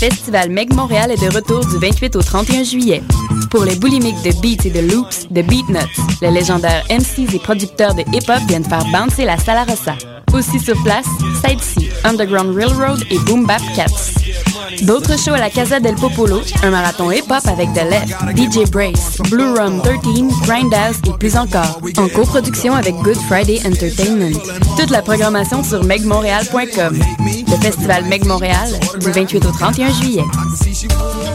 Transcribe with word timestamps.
Festival 0.00 0.48
Meg 0.48 0.72
Montréal 0.72 1.10
est 1.10 1.20
de 1.20 1.30
retour 1.30 1.60
du 1.66 1.76
28 1.76 2.16
au 2.16 2.22
31 2.22 2.64
juillet. 2.64 3.02
Pour 3.50 3.64
les 3.64 3.76
boulimiques 3.76 4.22
de 4.22 4.32
beats 4.40 4.64
et 4.64 4.70
de 4.70 4.80
loops, 4.90 5.30
de 5.30 5.42
Beatnuts, 5.42 6.00
les 6.22 6.30
légendaires 6.30 6.86
MCs 6.88 7.34
et 7.34 7.38
producteurs 7.38 7.94
de 7.94 8.00
hip-hop 8.00 8.40
viennent 8.48 8.64
faire 8.64 8.86
bouncer 8.92 9.26
la 9.26 9.36
Sala 9.36 9.64
Rossa. 9.64 9.96
Aussi 10.32 10.58
sur 10.58 10.82
place, 10.84 11.04
Side 11.44 11.60
Underground 12.04 12.56
Railroad 12.56 13.04
et 13.10 13.18
Boom 13.18 13.46
Bap 13.46 13.60
Cats. 13.76 14.19
D'autres 14.82 15.18
shows 15.18 15.34
à 15.34 15.38
la 15.38 15.50
Casa 15.50 15.80
del 15.80 15.94
Popolo, 15.94 16.40
un 16.62 16.70
marathon 16.70 17.10
hip-hop 17.10 17.46
avec 17.46 17.72
The 17.74 17.84
Left, 17.90 18.14
DJ 18.36 18.70
Brace, 18.70 19.18
Blue 19.30 19.52
Rum 19.52 19.82
13, 19.82 20.00
Grindhouse 20.46 20.96
et 21.06 21.18
plus 21.18 21.36
encore, 21.36 21.80
en 21.96 22.08
coproduction 22.08 22.74
avec 22.74 22.94
Good 22.96 23.18
Friday 23.28 23.60
Entertainment. 23.66 24.38
Toute 24.78 24.90
la 24.90 25.02
programmation 25.02 25.62
sur 25.62 25.84
megmontréal.com. 25.84 26.98
Le 27.28 27.56
festival 27.60 28.04
Meg 28.04 28.24
Montréal, 28.24 28.68
du 29.00 29.10
28 29.10 29.44
au 29.44 29.50
31 29.50 29.92
juillet. 29.92 30.24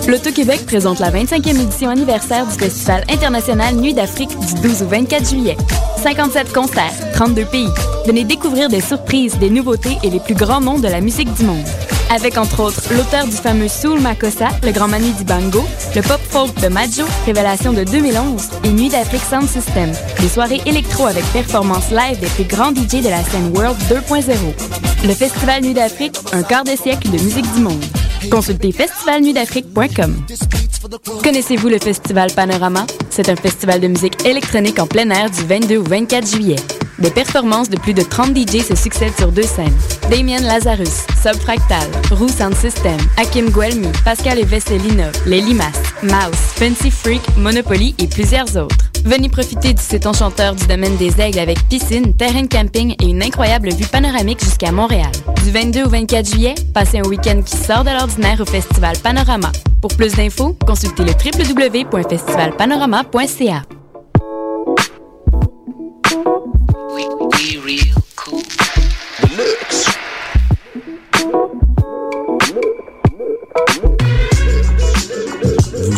L'Auto-Québec 0.08 0.66
présente 0.66 1.00
la 1.00 1.12
25e 1.12 1.60
édition 1.60 1.90
anniversaire 1.90 2.46
du 2.46 2.54
Festival 2.54 3.04
international 3.10 3.76
Nuit 3.76 3.94
d'Afrique 3.94 4.38
du 4.40 4.62
12 4.62 4.84
au 4.84 4.88
24 4.88 5.30
juillet. 5.30 5.58
57 6.02 6.54
concerts, 6.54 6.94
32 7.14 7.46
pays. 7.46 7.70
Venez 8.06 8.24
découvrir 8.24 8.70
des 8.70 8.82
surprises, 8.82 9.38
des 9.40 9.50
nouveautés 9.50 9.98
et 10.04 10.10
les 10.10 10.20
plus 10.20 10.36
grands 10.36 10.62
noms 10.62 10.80
de 10.80 10.88
la 10.88 11.02
musique 11.02 11.34
du 11.34 11.44
monde. 11.44 11.66
Avec 12.10 12.38
entre 12.38 12.62
autres 12.62 12.94
l'auteur 12.94 13.26
du 13.26 13.36
fameux 13.36 13.68
Soul 13.68 14.00
Makossa, 14.00 14.50
le 14.64 14.72
grand 14.72 14.88
mani 14.88 15.12
du 15.14 15.24
bango, 15.24 15.64
le 15.96 16.02
pop 16.02 16.20
folk 16.30 16.54
de 16.62 16.68
Majo, 16.68 17.04
révélation 17.26 17.74
de 17.74 17.84
2011, 17.84 18.42
et 18.64 18.70
Nuit 18.70 18.90
d'Afrique 18.90 19.24
Sound 19.30 19.48
System, 19.50 19.92
des 20.20 20.30
soirées 20.30 20.62
électro 20.66 21.08
avec 21.08 21.24
performance 21.34 21.90
live 21.92 22.20
des 22.20 22.28
plus 22.28 22.44
grands 22.44 22.72
DJ 22.72 23.02
de 23.04 23.10
la 23.10 23.24
scène 23.24 23.52
World 23.56 23.78
2.0. 23.90 25.08
Le 25.08 25.14
Festival 25.14 25.64
Nuit 25.64 25.74
d'Afrique, 25.74 26.18
un 26.32 26.44
quart 26.44 26.64
de 26.64 26.76
siècle 26.76 27.10
de 27.10 27.22
musique 27.22 27.52
du 27.54 27.62
monde. 27.62 27.84
Consultez 28.30 28.72
festivalnuitdafrique.com. 28.72 30.16
Connaissez-vous 31.24 31.70
le 31.70 31.80
Festival 31.80 32.32
Panorama? 32.34 32.86
C'est 33.10 33.30
un 33.30 33.36
festival 33.36 33.80
de 33.80 33.88
musique 33.88 34.26
électronique 34.26 34.80
en 34.80 34.88
plein 34.88 35.10
air 35.10 35.30
du 35.30 35.44
22 35.44 35.78
au 35.78 35.84
24 35.84 36.28
juillet. 36.28 36.58
Des 37.00 37.12
performances 37.12 37.70
de 37.70 37.78
plus 37.78 37.94
de 37.94 38.02
30 38.02 38.36
DJ 38.36 38.62
se 38.62 38.76
succèdent 38.76 39.16
sur 39.18 39.32
deux 39.32 39.44
scènes. 39.44 39.74
Damien 40.10 40.40
Lazarus, 40.40 41.06
Subfractal, 41.22 41.88
Roux 42.12 42.30
Sound 42.30 42.56
System, 42.56 42.98
Hakim 43.18 43.50
Guelmi, 43.50 43.90
Pascal 44.06 44.40
et 44.40 44.46
Vesselina, 44.46 45.12
Les 45.26 45.42
Mouse, 45.42 46.38
Fancy 46.56 46.90
Freak, 46.92 47.22
Monopoly 47.38 47.94
et 48.00 48.08
plusieurs 48.08 48.56
autres. 48.56 48.76
Venez 49.04 49.28
profiter 49.30 49.74
du 49.74 49.82
site 49.82 50.06
enchanteur 50.08 50.56
du 50.56 50.66
domaine 50.68 50.96
des 50.98 51.20
Aigles 51.22 51.40
avec 51.40 51.68
piscine, 51.68 52.16
terrain 52.16 52.48
camping 52.48 52.96
et 53.02 53.06
une 53.06 53.22
incroyable 53.22 53.72
vue 53.74 53.86
panoramique 53.86 54.44
jusqu'à 54.44 54.72
Montréal. 54.72 55.12
Du 55.44 55.52
22 55.52 55.84
au 55.84 55.90
24 55.90 56.28
juillet, 56.28 56.56
passez 56.74 56.98
un 57.00 57.08
week-end 57.08 57.42
qui 57.46 57.56
sort 57.58 57.84
de 57.84 57.92
l'ordinaire 57.92 58.40
au 58.42 58.46
Festival 58.46 58.98
Panorama. 59.04 59.52
Pour 59.82 59.94
plus 59.96 60.14
d'infos, 60.14 60.58
consultez 60.66 61.04
le 61.04 61.12
www.festivalpanorama.ca. 61.12 63.62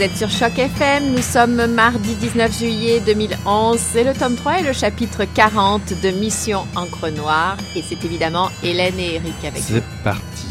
Vous 0.00 0.06
êtes 0.06 0.16
sur 0.16 0.30
Choc 0.30 0.58
FM. 0.58 1.12
Nous 1.12 1.20
sommes 1.20 1.66
mardi 1.66 2.14
19 2.14 2.58
juillet 2.58 3.00
2011. 3.00 3.78
C'est 3.78 4.02
le 4.02 4.14
tome 4.14 4.34
3 4.34 4.60
et 4.60 4.62
le 4.62 4.72
chapitre 4.72 5.26
40 5.26 6.00
de 6.02 6.08
Mission 6.08 6.66
Encre 6.74 7.10
Noire. 7.10 7.58
Et 7.76 7.82
c'est 7.82 8.02
évidemment 8.02 8.48
Hélène 8.62 8.98
et 8.98 9.16
Eric 9.16 9.34
avec 9.42 9.60
nous. 9.68 9.76
C'est 9.76 10.02
parti. 10.02 10.49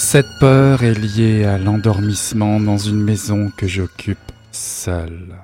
Cette 0.00 0.38
peur 0.38 0.84
est 0.84 0.94
liée 0.94 1.44
à 1.44 1.58
l'endormissement 1.58 2.60
dans 2.60 2.78
une 2.78 3.02
maison 3.02 3.50
que 3.54 3.66
j'occupe 3.66 4.16
seule. 4.52 5.34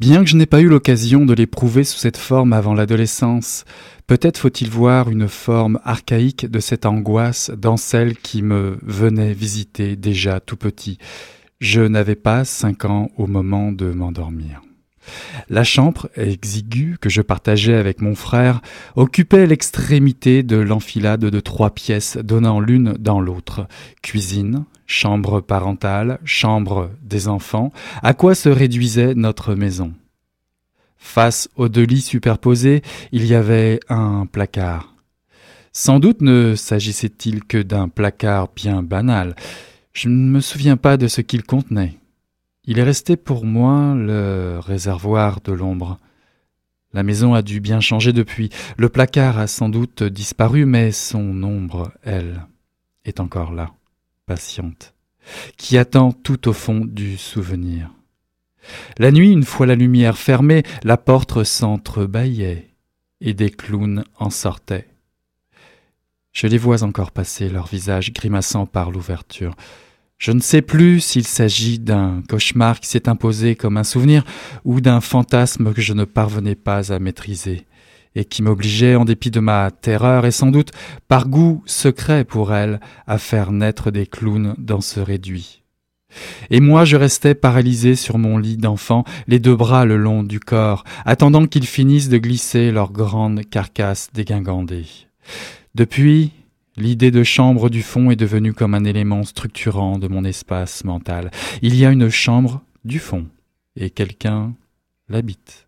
Bien 0.00 0.24
que 0.24 0.30
je 0.30 0.36
n'ai 0.36 0.46
pas 0.46 0.62
eu 0.62 0.66
l'occasion 0.66 1.26
de 1.26 1.34
l'éprouver 1.34 1.84
sous 1.84 1.98
cette 1.98 2.16
forme 2.16 2.54
avant 2.54 2.72
l'adolescence, 2.72 3.64
peut-être 4.06 4.38
faut-il 4.38 4.70
voir 4.70 5.10
une 5.10 5.28
forme 5.28 5.78
archaïque 5.84 6.50
de 6.50 6.58
cette 6.58 6.86
angoisse 6.86 7.50
dans 7.50 7.76
celle 7.76 8.16
qui 8.16 8.42
me 8.42 8.78
venait 8.82 9.34
visiter 9.34 9.94
déjà 9.94 10.40
tout 10.40 10.56
petit. 10.56 10.96
Je 11.60 11.82
n'avais 11.82 12.16
pas 12.16 12.46
cinq 12.46 12.86
ans 12.86 13.10
au 13.18 13.26
moment 13.26 13.72
de 13.72 13.92
m'endormir. 13.92 14.62
La 15.48 15.64
chambre 15.64 16.08
exiguë 16.16 16.96
que 17.00 17.08
je 17.08 17.22
partageais 17.22 17.74
avec 17.74 18.00
mon 18.00 18.14
frère 18.14 18.60
occupait 18.94 19.46
l'extrémité 19.46 20.42
de 20.42 20.56
l'enfilade 20.56 21.24
de 21.24 21.40
trois 21.40 21.70
pièces 21.70 22.16
donnant 22.16 22.60
l'une 22.60 22.94
dans 22.94 23.20
l'autre. 23.20 23.66
Cuisine, 24.02 24.64
chambre 24.86 25.40
parentale, 25.40 26.18
chambre 26.24 26.90
des 27.02 27.28
enfants, 27.28 27.72
à 28.02 28.14
quoi 28.14 28.34
se 28.34 28.48
réduisait 28.48 29.14
notre 29.14 29.54
maison. 29.54 29.92
Face 30.96 31.48
aux 31.56 31.68
deux 31.68 31.84
lits 31.84 32.00
superposés, 32.00 32.82
il 33.12 33.26
y 33.26 33.34
avait 33.34 33.80
un 33.88 34.26
placard. 34.26 34.94
Sans 35.72 36.00
doute 36.00 36.22
ne 36.22 36.54
s'agissait-il 36.54 37.44
que 37.44 37.58
d'un 37.58 37.88
placard 37.88 38.48
bien 38.56 38.82
banal. 38.82 39.36
Je 39.92 40.08
ne 40.08 40.30
me 40.30 40.40
souviens 40.40 40.76
pas 40.76 40.96
de 40.96 41.06
ce 41.06 41.20
qu'il 41.20 41.42
contenait. 41.42 41.98
Il 42.66 42.78
est 42.78 42.82
resté 42.82 43.16
pour 43.16 43.44
moi 43.44 43.94
le 43.94 44.58
réservoir 44.58 45.40
de 45.40 45.52
l'ombre. 45.52 45.98
La 46.92 47.02
maison 47.02 47.34
a 47.34 47.42
dû 47.42 47.60
bien 47.60 47.80
changer 47.80 48.12
depuis. 48.12 48.50
Le 48.76 48.88
placard 48.88 49.38
a 49.38 49.46
sans 49.46 49.68
doute 49.68 50.02
disparu, 50.02 50.64
mais 50.66 50.90
son 50.90 51.42
ombre, 51.42 51.92
elle, 52.02 52.46
est 53.04 53.20
encore 53.20 53.52
là, 53.52 53.72
patiente, 54.26 54.94
qui 55.56 55.78
attend 55.78 56.10
tout 56.10 56.48
au 56.48 56.52
fond 56.52 56.84
du 56.84 57.16
souvenir. 57.16 57.90
La 58.98 59.12
nuit, 59.12 59.30
une 59.30 59.44
fois 59.44 59.66
la 59.66 59.76
lumière 59.76 60.18
fermée, 60.18 60.64
la 60.82 60.96
porte 60.96 61.44
s'entrebâillait, 61.44 62.70
et 63.20 63.32
des 63.32 63.50
clowns 63.50 64.04
en 64.18 64.30
sortaient. 64.30 64.88
Je 66.32 66.46
les 66.48 66.58
vois 66.58 66.82
encore 66.82 67.12
passer, 67.12 67.48
leurs 67.48 67.66
visages 67.66 68.12
grimaçant 68.12 68.66
par 68.66 68.90
l'ouverture. 68.90 69.54
Je 70.18 70.32
ne 70.32 70.40
sais 70.40 70.62
plus 70.62 71.00
s'il 71.00 71.26
s'agit 71.26 71.78
d'un 71.78 72.22
cauchemar 72.28 72.80
qui 72.80 72.88
s'est 72.88 73.08
imposé 73.08 73.54
comme 73.54 73.76
un 73.76 73.84
souvenir 73.84 74.24
ou 74.64 74.80
d'un 74.80 75.00
fantasme 75.00 75.74
que 75.74 75.82
je 75.82 75.92
ne 75.92 76.04
parvenais 76.04 76.54
pas 76.54 76.92
à 76.92 76.98
maîtriser 76.98 77.66
et 78.16 78.24
qui 78.24 78.42
m'obligeait, 78.42 78.96
en 78.96 79.04
dépit 79.04 79.30
de 79.30 79.40
ma 79.40 79.70
terreur 79.70 80.24
et 80.24 80.30
sans 80.30 80.46
doute 80.46 80.72
par 81.06 81.28
goût 81.28 81.62
secret 81.66 82.24
pour 82.24 82.54
elle, 82.54 82.80
à 83.06 83.18
faire 83.18 83.52
naître 83.52 83.90
des 83.90 84.06
clowns 84.06 84.54
dans 84.56 84.80
ce 84.80 85.00
réduit. 85.00 85.62
Et 86.48 86.60
moi 86.60 86.86
je 86.86 86.96
restais 86.96 87.34
paralysé 87.34 87.94
sur 87.94 88.16
mon 88.16 88.38
lit 88.38 88.56
d'enfant, 88.56 89.04
les 89.28 89.38
deux 89.38 89.54
bras 89.54 89.84
le 89.84 89.98
long 89.98 90.22
du 90.22 90.40
corps, 90.40 90.84
attendant 91.04 91.46
qu'ils 91.46 91.66
finissent 91.66 92.08
de 92.08 92.16
glisser 92.16 92.70
leur 92.70 92.90
grande 92.90 93.44
carcasse 93.44 94.08
dégingandée. 94.14 94.86
Depuis, 95.74 96.32
L'idée 96.78 97.10
de 97.10 97.22
chambre 97.22 97.70
du 97.70 97.82
fond 97.82 98.10
est 98.10 98.16
devenue 98.16 98.52
comme 98.52 98.74
un 98.74 98.84
élément 98.84 99.22
structurant 99.22 99.98
de 99.98 100.08
mon 100.08 100.24
espace 100.24 100.84
mental. 100.84 101.30
Il 101.62 101.74
y 101.74 101.86
a 101.86 101.90
une 101.90 102.10
chambre 102.10 102.62
du 102.84 102.98
fond, 102.98 103.26
et 103.76 103.88
quelqu'un 103.88 104.54
l'habite. 105.08 105.66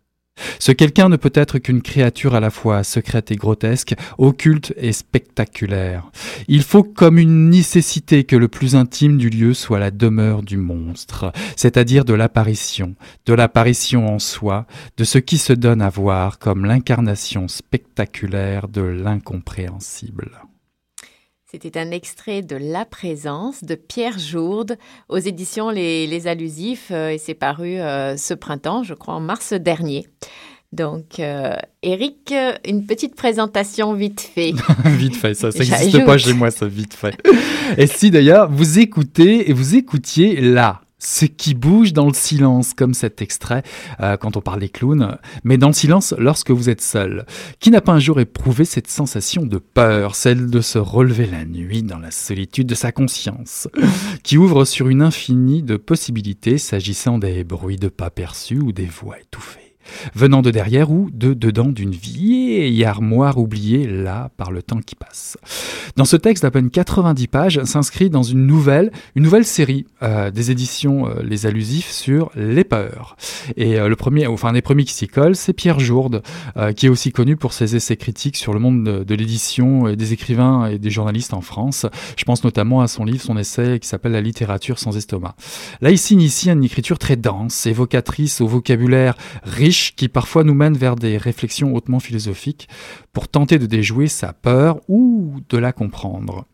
Ce 0.59 0.71
quelqu'un 0.71 1.09
ne 1.09 1.15
peut 1.15 1.31
être 1.33 1.57
qu'une 1.57 1.81
créature 1.81 2.35
à 2.35 2.39
la 2.39 2.51
fois 2.51 2.83
secrète 2.83 3.31
et 3.31 3.35
grotesque, 3.35 3.95
occulte 4.19 4.73
et 4.77 4.93
spectaculaire. 4.93 6.11
Il 6.47 6.61
faut 6.61 6.83
comme 6.83 7.17
une 7.17 7.49
nécessité 7.49 8.23
que 8.23 8.35
le 8.35 8.47
plus 8.47 8.75
intime 8.75 9.17
du 9.17 9.29
lieu 9.29 9.53
soit 9.53 9.79
la 9.79 9.91
demeure 9.91 10.43
du 10.43 10.57
monstre, 10.57 11.31
c'est-à-dire 11.55 12.05
de 12.05 12.13
l'apparition, 12.13 12.95
de 13.25 13.33
l'apparition 13.33 14.13
en 14.13 14.19
soi, 14.19 14.67
de 14.97 15.03
ce 15.03 15.17
qui 15.17 15.39
se 15.39 15.53
donne 15.53 15.81
à 15.81 15.89
voir 15.89 16.39
comme 16.39 16.65
l'incarnation 16.65 17.47
spectaculaire 17.47 18.67
de 18.67 18.81
l'incompréhensible. 18.81 20.29
C'était 21.51 21.79
un 21.79 21.89
extrait 21.89 22.43
de 22.43 22.55
La 22.55 22.85
Présence 22.85 23.63
de 23.63 23.73
Pierre 23.73 24.19
Jourde 24.19 24.77
aux 25.07 25.17
éditions 25.17 25.71
Les, 25.71 26.27
Allusifs 26.27 26.89
euh, 26.91 27.09
et 27.09 27.17
c'est 27.17 27.33
paru 27.33 27.79
euh, 27.79 28.17
ce 28.17 28.35
printemps, 28.35 28.83
je 28.83 28.93
crois 28.93 29.15
en 29.15 29.19
mars 29.19 29.53
dernier. 29.53 30.05
Donc, 30.73 31.19
euh, 31.19 31.55
Eric, 31.81 32.31
une 32.67 32.85
petite 32.85 33.15
présentation 33.15 33.93
vite 33.93 34.21
fait. 34.21 34.53
vite 34.85 35.15
fait, 35.15 35.33
ça, 35.33 35.49
ça 35.49 35.57
n'existe 35.57 36.05
pas 36.05 36.19
chez 36.19 36.33
moi, 36.33 36.51
ça, 36.51 36.67
vite 36.67 36.93
fait. 36.93 37.15
et 37.79 37.87
si 37.87 38.11
d'ailleurs, 38.11 38.47
vous 38.51 38.77
écoutez 38.77 39.49
et 39.49 39.53
vous 39.53 39.73
écoutiez 39.73 40.39
là, 40.41 40.81
ce 40.99 41.25
qui 41.25 41.53
bouge 41.53 41.93
dans 41.93 42.07
le 42.07 42.13
silence, 42.13 42.73
comme 42.73 42.93
cet 42.93 43.21
extrait 43.21 43.63
euh, 44.01 44.17
quand 44.17 44.37
on 44.37 44.41
parle 44.41 44.59
des 44.59 44.69
clowns, 44.69 45.17
mais 45.43 45.57
dans 45.57 45.67
le 45.67 45.73
silence 45.73 46.13
lorsque 46.17 46.51
vous 46.51 46.69
êtes 46.69 46.81
seul. 46.81 47.25
Qui 47.59 47.71
n'a 47.71 47.81
pas 47.81 47.93
un 47.93 47.99
jour 47.99 48.19
éprouvé 48.19 48.65
cette 48.65 48.89
sensation 48.89 49.45
de 49.45 49.57
peur, 49.57 50.15
celle 50.15 50.49
de 50.49 50.61
se 50.61 50.77
relever 50.77 51.25
la 51.25 51.45
nuit 51.45 51.83
dans 51.83 51.99
la 51.99 52.11
solitude 52.11 52.67
de 52.67 52.75
sa 52.75 52.91
conscience, 52.91 53.67
qui 54.23 54.37
ouvre 54.37 54.65
sur 54.65 54.89
une 54.89 55.01
infinie 55.01 55.63
de 55.63 55.77
possibilités 55.77 56.57
s'agissant 56.57 57.17
des 57.17 57.43
bruits 57.43 57.77
de 57.77 57.89
pas 57.89 58.09
perçus 58.09 58.59
ou 58.59 58.71
des 58.71 58.85
voix 58.85 59.19
étouffées? 59.19 59.68
Venant 60.13 60.41
de 60.41 60.51
derrière 60.51 60.91
ou 60.91 61.09
de 61.11 61.33
dedans 61.33 61.69
d'une 61.69 61.91
vieille 61.91 62.83
armoire 62.83 63.37
oubliée 63.37 63.87
là 63.87 64.29
par 64.37 64.51
le 64.51 64.61
temps 64.61 64.81
qui 64.81 64.95
passe. 64.95 65.37
Dans 65.95 66.05
ce 66.05 66.15
texte 66.15 66.43
d'à 66.43 66.51
peine 66.51 66.69
90 66.69 67.27
pages 67.27 67.63
s'inscrit 67.63 68.09
dans 68.09 68.23
une 68.23 68.45
nouvelle, 68.45 68.91
une 69.15 69.23
nouvelle 69.23 69.45
série 69.45 69.85
euh, 70.03 70.31
des 70.31 70.51
éditions 70.51 71.07
euh, 71.07 71.21
Les 71.23 71.45
Allusifs 71.45 71.91
sur 71.91 72.31
les 72.35 72.63
peurs. 72.63 73.17
Et 73.57 73.79
euh, 73.79 73.87
le 73.87 73.95
premier, 73.95 74.27
enfin 74.27 74.49
un 74.49 74.53
des 74.53 74.61
premiers 74.61 74.85
qui 74.85 74.93
s'y 74.93 75.07
colle, 75.07 75.35
c'est 75.35 75.53
Pierre 75.53 75.79
Jourde, 75.79 76.21
qui 76.75 76.85
est 76.85 76.89
aussi 76.89 77.11
connu 77.11 77.35
pour 77.35 77.53
ses 77.53 77.75
essais 77.75 77.95
critiques 77.95 78.37
sur 78.37 78.53
le 78.53 78.59
monde 78.59 78.83
de, 78.83 79.03
de 79.03 79.15
l'édition 79.15 79.87
et 79.87 79.95
des 79.95 80.13
écrivains 80.13 80.67
et 80.67 80.77
des 80.77 80.89
journalistes 80.89 81.33
en 81.33 81.41
France. 81.41 81.85
Je 82.17 82.23
pense 82.23 82.43
notamment 82.43 82.81
à 82.81 82.87
son 82.87 83.03
livre, 83.05 83.21
son 83.21 83.37
essai 83.37 83.79
qui 83.79 83.87
s'appelle 83.87 84.11
La 84.11 84.21
littérature 84.21 84.79
sans 84.79 84.97
estomac. 84.97 85.35
Là, 85.81 85.91
il 85.91 85.97
signe 85.97 86.21
ici 86.21 86.49
une 86.49 86.63
écriture 86.63 86.99
très 86.99 87.15
dense, 87.15 87.65
évocatrice, 87.65 88.41
au 88.41 88.47
vocabulaire 88.47 89.15
riche 89.43 89.78
qui 89.95 90.07
parfois 90.07 90.43
nous 90.43 90.53
mène 90.53 90.77
vers 90.77 90.95
des 90.95 91.17
réflexions 91.17 91.73
hautement 91.73 91.99
philosophiques 91.99 92.67
pour 93.13 93.27
tenter 93.27 93.59
de 93.59 93.65
déjouer 93.65 94.07
sa 94.07 94.33
peur 94.33 94.79
ou 94.87 95.35
de 95.49 95.57
la 95.57 95.71
comprendre. 95.71 96.45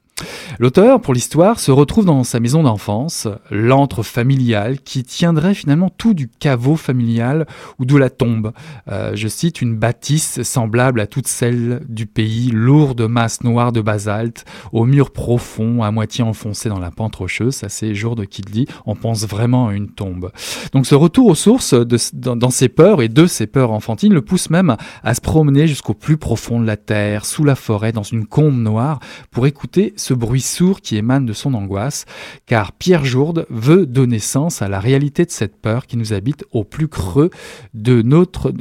L'auteur, 0.59 1.01
pour 1.01 1.13
l'histoire, 1.13 1.59
se 1.59 1.71
retrouve 1.71 2.05
dans 2.05 2.23
sa 2.23 2.39
maison 2.39 2.63
d'enfance, 2.63 3.27
l'antre 3.51 4.01
familial, 4.01 4.79
qui 4.79 5.03
tiendrait 5.03 5.53
finalement 5.53 5.89
tout 5.89 6.13
du 6.13 6.29
caveau 6.29 6.77
familial 6.77 7.45
ou 7.79 7.85
de 7.85 7.97
la 7.97 8.09
tombe. 8.09 8.53
Euh, 8.89 9.11
je 9.15 9.27
cite 9.27 9.61
une 9.61 9.75
bâtisse 9.75 10.41
semblable 10.43 11.01
à 11.01 11.07
toutes 11.07 11.27
celles 11.27 11.81
du 11.89 12.05
pays, 12.05 12.49
lourde 12.51 13.01
masse 13.01 13.43
noire 13.43 13.73
de 13.73 13.81
basalte, 13.81 14.45
aux 14.71 14.85
murs 14.85 15.11
profonds, 15.11 15.83
à 15.83 15.91
moitié 15.91 16.23
enfoncés 16.23 16.69
dans 16.69 16.79
la 16.79 16.91
pente 16.91 17.17
rocheuse. 17.17 17.55
Ça, 17.55 17.67
c'est 17.67 17.93
jour 17.93 18.15
de 18.15 18.23
qui 18.23 18.41
le. 18.41 18.67
On 18.85 18.95
pense 18.95 19.27
vraiment 19.27 19.67
à 19.67 19.73
une 19.73 19.89
tombe. 19.89 20.31
Donc, 20.71 20.85
ce 20.85 20.95
retour 20.95 21.27
aux 21.27 21.35
sources 21.35 21.73
dans, 22.13 22.37
dans 22.37 22.49
ses 22.49 22.69
peurs 22.69 23.01
et 23.01 23.09
de 23.09 23.25
ses 23.25 23.47
peurs 23.47 23.71
enfantines 23.71 24.13
le 24.13 24.21
pousse 24.21 24.49
même 24.49 24.77
à 25.03 25.13
se 25.13 25.19
promener 25.19 25.67
jusqu'au 25.67 25.93
plus 25.93 26.15
profond 26.15 26.61
de 26.61 26.65
la 26.65 26.77
terre, 26.77 27.25
sous 27.25 27.43
la 27.43 27.55
forêt, 27.55 27.91
dans 27.91 28.03
une 28.03 28.25
combe 28.25 28.57
noire, 28.57 28.99
pour 29.31 29.47
écouter 29.47 29.93
ce 30.05 30.13
bruit 30.13 30.41
sourd 30.41 30.81
qui 30.81 30.97
émane 30.97 31.25
de 31.25 31.33
son 31.33 31.55
angoisse, 31.55 32.05
car 32.45 32.73
Pierre 32.73 33.05
Jourde 33.05 33.47
veut 33.49 33.87
donner 33.87 34.19
sens 34.19 34.61
à 34.61 34.67
la 34.67 34.79
réalité 34.79 35.25
de 35.25 35.31
cette 35.31 35.59
peur 35.59 35.87
qui 35.87 35.97
nous 35.97 36.13
habite 36.13 36.45
au 36.51 36.63
plus 36.63 36.87
creux 36.87 37.31
de 37.73 38.03
notre, 38.03 38.51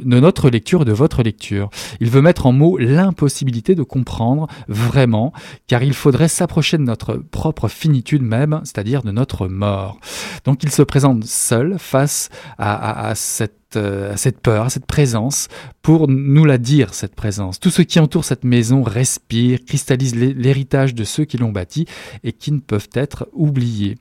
lecture 0.49 0.81
et 0.81 0.85
de 0.85 0.91
votre 0.91 1.21
lecture. 1.21 1.69
Il 1.99 2.09
veut 2.09 2.23
mettre 2.23 2.47
en 2.47 2.51
mots 2.51 2.79
l'impossibilité 2.79 3.75
de 3.75 3.83
comprendre 3.83 4.47
vraiment, 4.67 5.33
car 5.67 5.83
il 5.83 5.93
faudrait 5.93 6.29
s'approcher 6.29 6.79
de 6.79 6.83
notre 6.83 7.13
propre 7.15 7.67
finitude 7.67 8.23
même, 8.23 8.61
c'est-à-dire 8.63 9.03
de 9.03 9.11
notre 9.11 9.47
mort. 9.47 9.99
Donc 10.45 10.63
il 10.63 10.71
se 10.71 10.81
présente 10.81 11.25
seul 11.25 11.75
face 11.77 12.29
à 12.57 13.13
cette 13.15 13.64
euh, 13.77 14.13
à 14.13 14.17
cette 14.17 14.39
peur, 14.39 14.65
à 14.65 14.69
cette 14.69 14.85
présence, 14.85 15.47
pour 15.81 16.07
nous 16.07 16.45
la 16.45 16.57
dire, 16.57 16.93
cette 16.93 17.15
présence. 17.15 17.59
Tout 17.59 17.69
ce 17.69 17.81
qui 17.81 17.99
entoure 17.99 18.25
cette 18.25 18.43
maison 18.43 18.81
respire, 18.81 19.59
cristallise 19.65 20.15
l'héritage 20.15 20.95
de 20.95 21.03
ceux 21.03 21.25
qui 21.25 21.37
l'ont 21.37 21.51
bâti 21.51 21.85
et 22.23 22.31
qui 22.31 22.51
ne 22.51 22.59
peuvent 22.59 22.89
être 22.93 23.27
oubliés. 23.33 23.95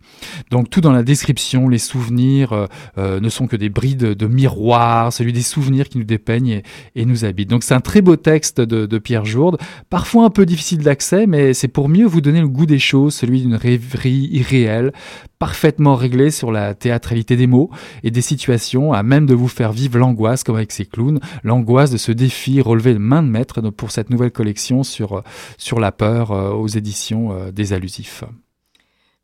Donc 0.51 0.71
tout 0.71 0.81
dans 0.81 0.93
la 0.93 1.03
description, 1.03 1.69
les 1.69 1.79
souvenirs 1.79 2.53
euh, 2.53 2.67
euh, 2.99 3.21
ne 3.21 3.29
sont 3.29 3.47
que 3.47 3.57
des 3.57 3.69
brides 3.69 4.15
de, 4.15 4.27
miroirs, 4.27 5.13
celui 5.13 5.33
des 5.33 5.43
souvenirs 5.43 5.89
qui 5.89 5.99
nous 5.99 6.05
dépeignent 6.05 6.63
et, 6.95 7.05
nous 7.05 7.25
habitent. 7.25 7.51
Donc 7.51 7.65
c'est 7.65 7.75
un 7.75 7.81
très 7.81 8.01
beau 8.01 8.17
texte 8.17 8.61
de, 8.61 8.87
de 8.87 8.99
Pierre 8.99 9.25
Jourde, 9.25 9.59
parfois 9.91 10.25
un 10.25 10.31
peu 10.31 10.47
difficile 10.47 10.79
d'accès, 10.79 11.27
mais 11.27 11.55
c'est 11.55 11.69
pour 11.69 11.89
mieux 11.89 12.07
vous 12.07 12.21
donner 12.21 12.41
le 12.41 12.49
goût 12.49 12.67
des 12.67 12.79
choses, 12.79 13.15
celui 13.15 13.43
d'une 13.43 13.57
rêverie 13.57 14.29
irréelle, 14.33 14.93
parfaitement 15.39 15.95
réglée 15.95 16.31
sur 16.31 16.53
la 16.53 16.75
théâtralité 16.75 17.37
des 17.37 17.47
mots 17.47 17.71
et 18.03 18.11
des 18.11 18.23
situations, 18.23 18.93
à 18.93 19.03
même 19.03 19.27
de 19.27 19.35
vous 19.35 19.49
faire 19.49 19.64
vivre 19.73 19.99
l'angoisse, 19.99 20.45
comme 20.45 20.57
avec 20.57 20.73
ces 20.73 20.87
clowns, 20.87 21.21
l'angoisse 21.43 21.91
de 21.91 21.97
ce 21.97 22.13
défi 22.13 22.61
relevé 22.61 22.95
de 22.95 22.99
main 22.99 23.23
de 23.23 23.29
maître 23.29 23.61
pour 23.71 23.91
cette 23.91 24.11
nouvelle 24.11 24.33
collection 24.33 24.83
sur, 24.83 25.23
sur 25.59 25.81
la 25.81 25.93
peur 25.93 26.33
euh, 26.33 26.51
aux 26.51 26.69
éditions 26.69 27.33
euh, 27.33 27.51
des 27.51 27.73
allusifs. 27.73 28.25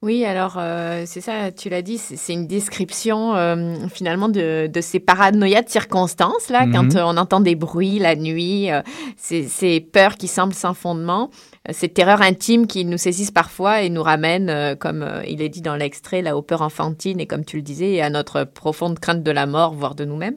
Oui, 0.02 0.24
alors 0.24 0.54
euh, 0.56 1.02
c'est 1.04 1.20
ça, 1.20 1.52
tu 1.52 1.68
l'as 1.68 1.82
dit, 1.82 1.98
c'est 1.98 2.32
une 2.32 2.46
description 2.46 3.34
finalement 3.92 4.30
de, 4.30 4.66
de, 4.66 4.80
ces 4.80 4.98
paranoïas 4.98 5.60
de 5.60 5.68
circonstances, 5.68 6.48
là, 6.48 6.66
quand 6.66 6.94
mhm. 6.94 7.02
on 7.04 7.16
entend 7.18 7.40
des 7.40 7.54
bruits 7.54 7.98
la 7.98 8.16
nuit, 8.16 8.70
ces, 9.18 9.80
peurs 9.80 10.14
qui 10.14 10.26
semblent 10.26 10.54
sans 10.54 10.72
fondement, 10.72 11.28
ces 11.70 11.90
terreurs 11.90 12.22
intimes 12.22 12.66
qui 12.66 12.86
nous 12.86 12.96
saisissent 12.96 13.30
parfois 13.30 13.82
et 13.82 13.90
nous 13.90 14.02
ramènent, 14.02 14.74
comme 14.76 15.06
il 15.28 15.42
est 15.42 15.50
dit 15.50 15.60
dans 15.60 15.76
l'extrait, 15.76 16.22
là, 16.22 16.34
aux 16.34 16.42
peurs 16.42 16.62
enfantines 16.62 17.20
et 17.20 17.26
comme 17.26 17.44
tu 17.44 17.56
le 17.56 17.62
disais, 17.62 18.00
à 18.00 18.08
notre 18.08 18.44
profonde 18.44 18.98
crainte 18.98 19.22
de 19.22 19.30
la 19.30 19.44
mort, 19.44 19.74
voire 19.74 19.94
de 19.94 20.06
nous-mêmes. 20.06 20.36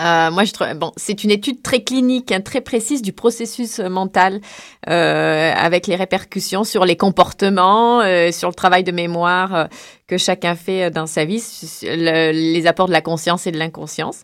Euh, 0.00 0.30
moi, 0.30 0.44
je 0.44 0.52
trouve, 0.52 0.72
bon, 0.74 0.90
c'est 0.96 1.22
une 1.22 1.30
étude 1.30 1.62
très 1.62 1.82
clinique, 1.82 2.32
hein, 2.32 2.40
très 2.40 2.60
précise 2.60 3.02
du 3.02 3.12
processus 3.12 3.78
euh, 3.78 3.88
mental, 3.88 4.40
euh, 4.88 5.52
avec 5.54 5.86
les 5.86 5.96
répercussions 5.96 6.64
sur 6.64 6.84
les 6.84 6.96
comportements, 6.96 8.00
euh, 8.00 8.32
sur 8.32 8.48
le 8.48 8.54
travail 8.54 8.84
de 8.84 8.92
mémoire 8.92 9.54
euh, 9.54 9.64
que 10.08 10.16
chacun 10.16 10.56
fait 10.56 10.90
dans 10.90 11.06
sa 11.06 11.24
vie, 11.24 11.42
les 11.82 12.66
apports 12.66 12.88
de 12.88 12.92
la 12.92 13.02
conscience 13.02 13.46
et 13.46 13.52
de 13.52 13.58
l'inconscience. 13.58 14.22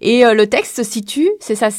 Et 0.00 0.22
le 0.24 0.46
texte 0.46 0.76
se 0.76 0.82
situe, 0.82 1.30
c'est 1.40 1.54
ça, 1.54 1.70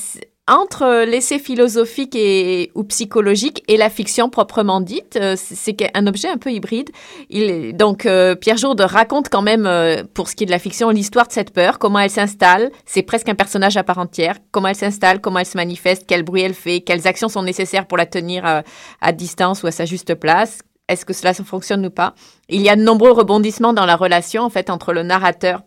entre 0.48 1.06
l'essai 1.06 1.40
philosophique 1.40 2.16
et, 2.16 2.72
ou 2.76 2.84
psychologique 2.84 3.64
et 3.68 3.78
la 3.78 3.90
fiction 3.90 4.30
proprement 4.30 4.82
dite, 4.82 5.18
euh, 5.22 5.36
c'est 5.38 5.78
un 5.94 6.08
objet 6.08 6.30
un 6.30 6.38
peu 6.38 6.52
hybride. 6.52 6.90
Il, 7.30 7.76
donc, 7.78 8.06
euh, 8.06 8.36
Pierre 8.36 8.58
Jourde 8.58 8.82
raconte 8.82 9.30
quand 9.30 9.44
même, 9.44 9.66
euh, 9.66 10.04
pour 10.14 10.28
ce 10.28 10.36
qui 10.36 10.44
est 10.44 10.48
de 10.48 10.52
la 10.52 10.60
fiction, 10.60 10.90
l'histoire 10.90 11.28
de 11.28 11.32
cette 11.32 11.54
peur, 11.54 11.80
comment 11.80 12.00
elle 12.00 12.10
s'installe. 12.10 12.72
C'est 12.86 13.04
presque 13.04 13.30
un 13.30 13.36
personnage 13.36 13.78
à 13.78 13.84
part 13.84 14.00
entière. 14.00 14.38
Comment 14.52 14.70
elle 14.70 14.76
s'installe, 14.76 15.22
comment 15.22 15.40
elle 15.40 15.46
se 15.46 15.58
manifeste, 15.58 16.06
quel 16.08 16.24
bruit 16.24 16.42
elle 16.42 16.56
fait, 16.56 16.82
quelles 16.82 17.08
actions 17.08 17.30
sont 17.30 17.44
nécessaires 17.44 17.88
pour 17.88 17.98
la 17.98 18.06
tenir 18.06 18.46
à, 18.46 18.64
à 19.00 19.12
distance 19.12 19.64
ou 19.64 19.68
à 19.68 19.72
sa 19.72 19.86
juste 19.86 20.16
place. 20.16 20.60
Est-ce 20.88 21.06
que 21.06 21.14
cela 21.14 21.34
fonctionne 21.34 21.86
ou 21.86 21.92
pas? 21.92 22.16
Il 22.50 22.62
y 22.62 22.70
a 22.70 22.76
de 22.76 22.82
nombreux 22.82 23.12
rebondissements 23.12 23.74
dans 23.74 23.86
la 23.86 23.96
relation, 23.96 24.44
en 24.44 24.50
fait, 24.50 24.70
entre 24.70 24.92
le 24.92 25.04
narrateur 25.04 25.62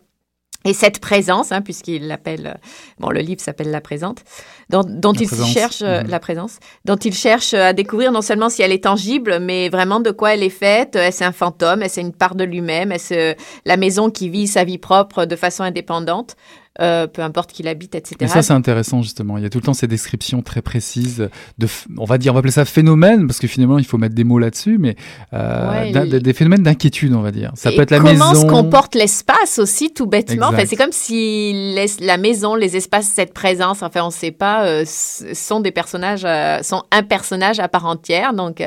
et 0.65 0.73
cette 0.73 0.99
présence, 0.99 1.51
hein, 1.51 1.61
puisqu'il 1.61 2.07
l'appelle, 2.07 2.47
euh, 2.47 2.67
bon, 2.99 3.09
le 3.09 3.21
livre 3.21 3.39
s'appelle 3.39 3.69
La 3.69 3.81
Présente, 3.81 4.23
dont, 4.69 4.83
dont 4.83 5.13
il 5.13 5.29
cherche 5.29 5.83
euh, 5.83 6.01
mhm. 6.01 6.09
la 6.09 6.19
présence, 6.19 6.59
dont 6.85 6.95
il 6.95 7.13
cherche 7.13 7.53
à 7.53 7.71
découvrir 7.71 8.11
non 8.11 8.21
seulement 8.21 8.49
si 8.49 8.63
elle 8.63 8.71
est 8.71 8.83
tangible, 8.83 9.39
mais 9.39 9.69
vraiment 9.69 9.99
de 9.99 10.09
quoi 10.11 10.33
elle 10.33 10.43
est 10.43 10.49
faite. 10.49 10.95
Est-ce 10.95 11.23
un 11.23 11.31
fantôme? 11.31 11.83
Est-ce 11.83 12.01
une 12.01 12.13
part 12.13 12.35
de 12.35 12.43
lui-même? 12.43 12.91
Est-ce 12.91 13.35
la 13.65 13.77
maison 13.77 14.09
qui 14.09 14.29
vit 14.29 14.47
sa 14.47 14.63
vie 14.63 14.79
propre 14.79 15.25
de 15.25 15.35
façon 15.35 15.63
indépendante? 15.63 16.35
Euh, 16.81 17.07
peu 17.07 17.21
importe 17.21 17.53
qui 17.53 17.63
l'habite, 17.63 17.95
etc. 17.95 18.17
Et 18.19 18.27
ça, 18.27 18.41
c'est 18.41 18.53
intéressant, 18.53 19.01
justement. 19.01 19.37
Il 19.37 19.43
y 19.43 19.45
a 19.47 19.49
tout 19.49 19.59
le 19.59 19.63
temps 19.63 19.73
ces 19.73 19.87
descriptions 19.87 20.41
très 20.41 20.61
précises 20.61 21.29
de, 21.57 21.67
on 21.97 22.03
va 22.03 22.17
dire, 22.17 22.33
on 22.33 22.35
va 22.35 22.39
appeler 22.39 22.51
ça 22.51 22.65
phénomène, 22.65 23.27
parce 23.27 23.39
que 23.39 23.47
finalement, 23.47 23.77
il 23.77 23.85
faut 23.85 23.97
mettre 23.97 24.15
des 24.15 24.25
mots 24.25 24.39
là-dessus, 24.39 24.77
mais 24.77 24.95
euh, 25.33 26.19
des 26.19 26.33
phénomènes 26.33 26.63
d'inquiétude, 26.63 27.13
on 27.13 27.21
va 27.21 27.31
dire. 27.31 27.51
Ça 27.55 27.71
peut 27.71 27.81
être 27.81 27.91
la 27.91 28.01
maison. 28.01 28.25
Comment 28.25 28.41
se 28.41 28.45
comporte 28.45 28.95
l'espace 28.95 29.57
aussi, 29.57 29.93
tout 29.93 30.05
bêtement. 30.05 30.47
Enfin, 30.47 30.63
c'est 30.65 30.75
comme 30.75 30.91
si 30.91 31.75
la 32.01 32.17
maison, 32.17 32.55
les 32.55 32.75
espaces, 32.75 33.07
cette 33.07 33.33
présence, 33.33 33.81
enfin, 33.81 34.01
on 34.01 34.07
ne 34.07 34.11
sait 34.11 34.31
pas, 34.31 34.65
euh, 34.65 34.83
sont 34.85 35.61
des 35.61 35.71
personnages, 35.71 36.25
euh, 36.25 36.61
sont 36.61 36.83
un 36.91 37.03
personnage 37.03 37.59
à 37.59 37.69
part 37.69 37.85
entière. 37.85 38.33
Donc, 38.33 38.61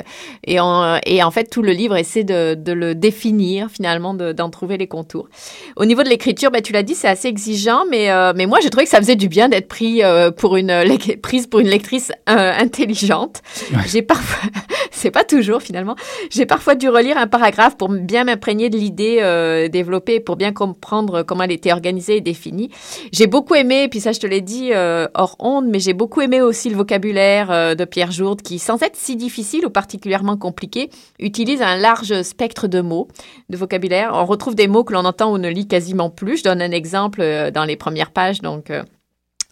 et, 0.45 0.61
on, 0.61 0.99
et 1.05 1.23
en 1.23 1.31
fait, 1.31 1.51
tout 1.51 1.63
le 1.63 1.73
livre 1.73 1.97
essaie 1.97 2.25
de, 2.25 2.55
de 2.55 2.73
le 2.73 2.95
définir, 2.95 3.69
finalement, 3.71 4.15
d'en 4.15 4.49
trouver 4.49 4.79
les 4.79 4.87
contours. 4.87 5.29
Au 5.77 5.85
niveau 5.85 6.03
de 6.03 6.09
l'écriture, 6.09 6.51
ben, 6.51 6.63
tu 6.63 6.73
l'as 6.73 6.83
dit, 6.83 6.95
c'est 6.95 7.09
assez 7.09 7.29
exigeant, 7.29 7.85
mais 7.91 7.98
mais 7.99 8.11
euh, 8.11 8.33
mais 8.35 8.47
moi 8.47 8.59
j'ai 8.63 8.71
trouvé 8.71 8.85
que 8.85 8.91
ça 8.91 8.99
faisait 8.99 9.17
du 9.17 9.29
bien 9.29 9.49
d'être 9.49 9.69
pris 9.69 10.03
euh, 10.05 10.31
pour 10.31 10.57
une 10.57 10.85
prise 11.23 11.47
pour 11.47 11.61
une 11.61 11.69
lectrice 11.69 12.13
intelligente. 12.27 13.43
J'ai 13.87 14.03
parfois, 14.03 14.51
c'est 14.99 15.11
pas 15.11 15.25
toujours 15.25 15.63
finalement, 15.63 15.97
j'ai 16.31 16.47
parfois 16.47 16.75
dû 16.75 16.89
relire 16.89 17.17
un 17.19 17.27
paragraphe 17.27 17.77
pour 17.77 17.89
bien 17.89 18.25
m'imprégner 18.25 18.71
de 18.71 18.77
l'idée 18.77 19.69
développée, 19.71 20.21
pour 20.21 20.37
bien 20.37 20.53
comprendre 20.53 21.23
comment 21.23 21.45
elle 21.45 21.53
était 21.53 21.73
organisée 21.73 22.17
et 22.17 22.21
définie. 22.21 22.71
J'ai 23.13 23.27
beaucoup 23.27 23.55
aimé, 23.55 23.89
puis 23.89 24.01
ça 24.01 24.13
je 24.13 24.21
te 24.21 24.27
l'ai 24.27 24.41
dit 24.41 24.73
hors 25.15 25.37
onde, 25.39 25.67
mais 25.67 25.81
j'ai 25.81 25.95
beaucoup 25.95 26.21
aimé 26.21 26.41
aussi 26.41 26.71
le 26.71 26.77
vocabulaire 26.77 27.77
de 27.77 27.85
Pierre 27.85 28.11
Jourde 28.11 28.43
qui, 28.43 28.59
sans 28.59 28.83
être 28.83 28.97
si 28.97 29.17
difficile 29.17 29.67
ou 29.67 29.71
particulièrement 29.71 30.37
compliqué, 30.37 30.91
utilise 31.19 31.63
un 31.63 31.77
large 31.77 32.23
spectre 32.23 32.69
de 32.69 32.81
mots, 32.81 33.09
de 33.49 33.57
vocabulaire. 33.57 34.11
On 34.15 34.25
retrouve 34.25 34.55
des 34.55 34.69
mots 34.69 34.85
que 34.85 34.93
l'on 34.93 35.05
entend 35.05 35.33
ou 35.33 35.39
ne 35.39 35.49
lit 35.49 35.67
quasiment 35.67 36.11
plus. 36.11 36.39
Je 36.39 36.45
donne 36.45 36.63
un 36.63 36.71
exemple 36.71 37.21
euh, 37.21 37.51
dans 37.51 37.65
les 37.65 37.77
premières 37.77 38.11
pages, 38.11 38.41
donc 38.41 38.71
euh, 38.71 38.83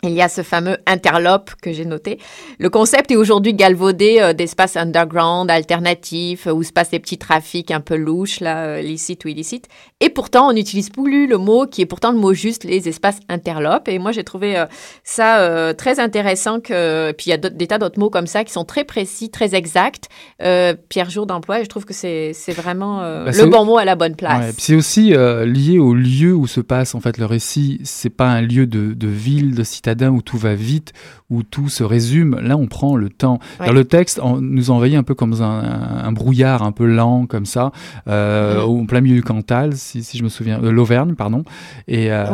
il 0.06 0.14
y 0.14 0.22
a 0.22 0.28
ce 0.28 0.42
fameux 0.42 0.78
interlope 0.86 1.50
que 1.60 1.72
j'ai 1.72 1.84
noté. 1.84 2.18
Le 2.58 2.70
concept 2.70 3.10
est 3.10 3.16
aujourd'hui 3.16 3.54
galvaudé 3.54 4.18
euh, 4.20 4.32
d'espaces 4.32 4.76
underground, 4.76 5.50
alternatifs, 5.50 6.46
où 6.46 6.62
se 6.62 6.72
passent 6.72 6.90
des 6.90 6.98
petits 6.98 7.18
trafics 7.18 7.70
un 7.70 7.80
peu 7.80 7.96
louches, 7.96 8.40
là, 8.40 8.64
euh, 8.64 8.80
licites 8.80 9.24
ou 9.24 9.28
illicites. 9.28 9.66
Et 10.00 10.10
pourtant, 10.10 10.48
on 10.48 10.52
n'utilise 10.52 10.90
plus 10.90 11.26
le 11.26 11.38
mot 11.38 11.66
qui 11.66 11.82
est 11.82 11.86
pourtant 11.86 12.12
le 12.12 12.18
mot 12.18 12.34
juste, 12.34 12.64
les 12.64 12.88
espaces 12.88 13.20
interlopes. 13.28 13.88
Et 13.88 13.98
moi, 13.98 14.12
j'ai 14.12 14.24
trouvé 14.24 14.58
euh, 14.58 14.66
ça 15.04 15.40
euh, 15.40 15.72
très 15.72 16.00
intéressant. 16.00 16.60
Que, 16.60 17.12
puis 17.12 17.26
il 17.26 17.30
y 17.30 17.32
a 17.32 17.36
des 17.36 17.66
tas 17.66 17.78
d'autres 17.78 17.98
mots 17.98 18.10
comme 18.10 18.26
ça 18.26 18.44
qui 18.44 18.52
sont 18.52 18.64
très 18.64 18.84
précis, 18.84 19.30
très 19.30 19.54
exacts. 19.54 20.08
Pierre 20.38 21.10
Jour 21.10 21.26
d'emploi, 21.26 21.62
je 21.62 21.68
trouve 21.68 21.84
que 21.84 21.94
c'est 21.94 22.32
vraiment 22.48 23.00
bah, 23.00 23.30
le 23.30 23.46
bon 23.46 23.64
mot 23.64 23.78
à 23.78 23.84
la 23.84 23.94
bonne 23.94 24.16
place. 24.16 24.46
Ouais, 24.46 24.52
c'est 24.58 24.74
aussi 24.74 25.10
lié 25.10 25.78
au 25.78 25.94
lieu 25.94 26.34
où 26.34 26.46
se 26.46 26.60
passe 26.60 26.94
en 26.94 27.00
fait 27.00 27.18
le 27.18 27.26
récit. 27.26 27.80
C'est 27.84 28.10
pas 28.10 28.28
un 28.28 28.40
lieu 28.40 28.66
de, 28.66 28.92
de 28.92 29.08
ville, 29.08 29.54
de 29.54 29.64
où 30.04 30.22
tout 30.22 30.38
va 30.38 30.54
vite, 30.54 30.92
où 31.30 31.42
tout 31.42 31.68
se 31.68 31.84
résume. 31.84 32.38
Là, 32.40 32.56
on 32.56 32.66
prend 32.66 32.96
le 32.96 33.10
temps. 33.10 33.38
Le 33.60 33.84
texte, 33.84 34.20
nous 34.40 34.70
envahit 34.70 34.94
un 34.94 35.02
peu 35.02 35.14
comme 35.14 35.34
un, 35.42 36.12
brouillard 36.12 36.62
un 36.62 36.72
peu 36.72 36.86
lent, 36.86 37.26
comme 37.26 37.46
ça, 37.46 37.72
euh, 38.08 38.62
au 38.62 38.84
plein 38.84 39.00
milieu 39.00 39.16
du 39.16 39.22
Cantal, 39.22 39.72
si, 39.74 40.02
je 40.14 40.22
me 40.22 40.28
souviens, 40.28 40.58
de 40.58 40.68
l'Auvergne, 40.68 41.14
pardon. 41.14 41.44
Et 41.88 42.10
euh, 42.10 42.26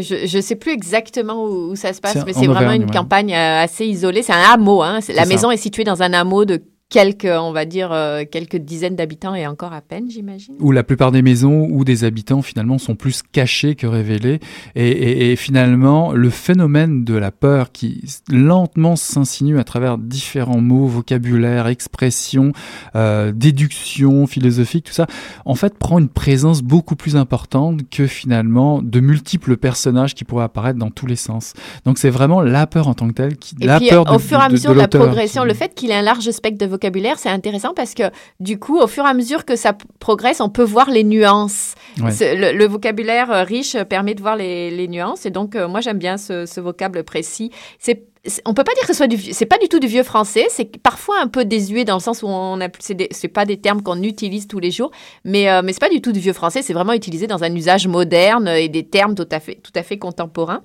je 0.00 0.36
ne 0.36 0.42
sais 0.42 0.56
plus 0.56 0.72
exactement 0.72 1.44
où, 1.44 1.76
ça 1.76 1.92
se 1.92 2.00
passe, 2.00 2.24
mais 2.26 2.32
c'est 2.32 2.46
vraiment 2.46 2.72
une 2.72 2.90
campagne 2.90 3.32
euh, 3.32 3.62
assez 3.62 3.86
isolée. 3.86 4.22
C'est 4.22 4.32
un 4.32 4.54
hameau. 4.54 4.82
Hein. 4.82 5.00
La 5.14 5.26
maison 5.26 5.50
est 5.50 5.56
située 5.56 5.84
dans 5.84 6.02
un 6.02 6.12
hameau 6.12 6.44
de 6.44 6.62
quelques, 6.90 7.24
on 7.24 7.52
va 7.52 7.64
dire, 7.64 7.92
euh, 7.92 8.24
quelques 8.30 8.56
dizaines 8.56 8.96
d'habitants 8.96 9.34
et 9.34 9.46
encore 9.46 9.72
à 9.72 9.80
peine, 9.80 10.10
j'imagine. 10.10 10.54
Où 10.58 10.72
la 10.72 10.82
plupart 10.82 11.12
des 11.12 11.22
maisons 11.22 11.68
ou 11.70 11.84
des 11.84 12.04
habitants 12.04 12.42
finalement 12.42 12.78
sont 12.78 12.96
plus 12.96 13.22
cachés 13.22 13.76
que 13.76 13.86
révélés. 13.86 14.40
Et, 14.74 15.36
finalement, 15.36 16.12
le 16.12 16.28
phénomène 16.30 17.04
de 17.04 17.14
la 17.14 17.30
peur 17.30 17.70
qui 17.70 18.02
lentement 18.28 18.96
s'insinue 18.96 19.58
à 19.58 19.64
travers 19.64 19.96
différents 19.98 20.60
mots, 20.60 20.86
vocabulaire, 20.86 21.68
expressions, 21.68 22.52
euh, 22.96 23.30
déductions 23.32 24.26
philosophiques, 24.26 24.86
tout 24.86 24.92
ça, 24.92 25.06
en 25.44 25.54
fait, 25.54 25.78
prend 25.78 26.00
une 26.00 26.08
présence 26.08 26.62
beaucoup 26.62 26.96
plus 26.96 27.14
importante 27.14 27.88
que 27.88 28.08
finalement 28.08 28.82
de 28.82 28.98
multiples 28.98 29.56
personnages 29.56 30.14
qui 30.14 30.24
pourraient 30.24 30.44
apparaître 30.44 30.78
dans 30.78 30.90
tous 30.90 31.06
les 31.06 31.16
sens. 31.16 31.52
Donc 31.84 31.98
c'est 31.98 32.10
vraiment 32.10 32.42
la 32.42 32.66
peur 32.66 32.88
en 32.88 32.94
tant 32.94 33.08
que 33.08 33.14
telle, 33.14 33.36
qui, 33.36 33.54
et 33.60 33.66
la 33.66 33.78
puis, 33.78 33.90
peur 33.90 34.12
au 34.12 34.18
fur 34.18 34.38
et 34.38 34.42
à 34.42 34.48
mesure 34.48 34.74
de, 34.74 34.78
la 34.78 34.88
progression, 34.88 35.44
le 35.44 35.54
fait 35.54 35.72
qu'il 35.74 35.90
ait 35.90 35.94
un 35.94 36.02
large 36.02 36.28
spectre 36.30 36.58
de 36.58 36.66
vocabulaire, 36.66 36.79
c'est 37.16 37.28
intéressant 37.28 37.74
parce 37.74 37.94
que 37.94 38.04
du 38.40 38.58
coup, 38.58 38.78
au 38.78 38.86
fur 38.86 39.04
et 39.04 39.08
à 39.08 39.14
mesure 39.14 39.44
que 39.44 39.56
ça 39.56 39.76
progresse, 39.98 40.40
on 40.40 40.48
peut 40.48 40.64
voir 40.64 40.90
les 40.90 41.04
nuances. 41.04 41.74
Le, 41.96 42.66
vocabulaire 42.66 43.30
euh, 43.30 43.42
riche 43.42 43.76
permet 43.84 44.14
de 44.14 44.20
voir 44.20 44.36
les, 44.36 44.88
nuances 44.88 45.26
et 45.26 45.30
donc 45.30 45.56
euh, 45.56 45.68
moi 45.68 45.80
j'aime 45.80 45.98
bien 45.98 46.16
ce, 46.16 46.60
vocable 46.60 47.04
précis. 47.04 47.50
C'est 47.78 48.04
on 48.44 48.52
peut 48.52 48.64
pas 48.64 48.74
dire 48.74 48.82
que 48.82 48.88
ce 48.88 48.92
soit 48.92 49.06
du 49.06 49.16
c'est 49.16 49.46
pas 49.46 49.56
du 49.56 49.68
tout 49.68 49.78
du 49.78 49.86
vieux 49.86 50.02
français, 50.02 50.44
c'est 50.50 50.76
parfois 50.76 51.16
un 51.22 51.26
peu 51.26 51.46
désuet 51.46 51.86
dans 51.86 51.94
le 51.94 52.00
sens 52.00 52.22
où 52.22 52.26
on 52.26 52.60
a 52.60 52.68
c'est 52.80 53.28
pas 53.28 53.46
des 53.46 53.58
termes 53.58 53.82
qu'on 53.82 54.02
utilise 54.02 54.46
tous 54.46 54.58
les 54.58 54.70
jours, 54.70 54.90
mais 55.24 55.48
euh, 55.48 55.62
mais 55.64 55.72
c'est 55.72 55.80
pas 55.80 55.88
du 55.88 56.02
tout 56.02 56.12
du 56.12 56.20
vieux 56.20 56.34
français, 56.34 56.60
c'est 56.60 56.74
vraiment 56.74 56.92
utilisé 56.92 57.26
dans 57.26 57.44
un 57.44 57.54
usage 57.54 57.86
moderne 57.88 58.46
et 58.46 58.68
des 58.68 58.86
termes 58.86 59.14
tout 59.14 59.28
à 59.32 59.40
fait 59.40 59.54
tout 59.54 59.72
à 59.74 59.82
fait 59.82 59.96
contemporains. 59.96 60.60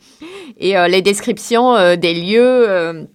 Et 0.57 0.73
les 0.89 1.01
descriptions 1.01 1.95
des 1.95 2.13
lieux 2.13 3.07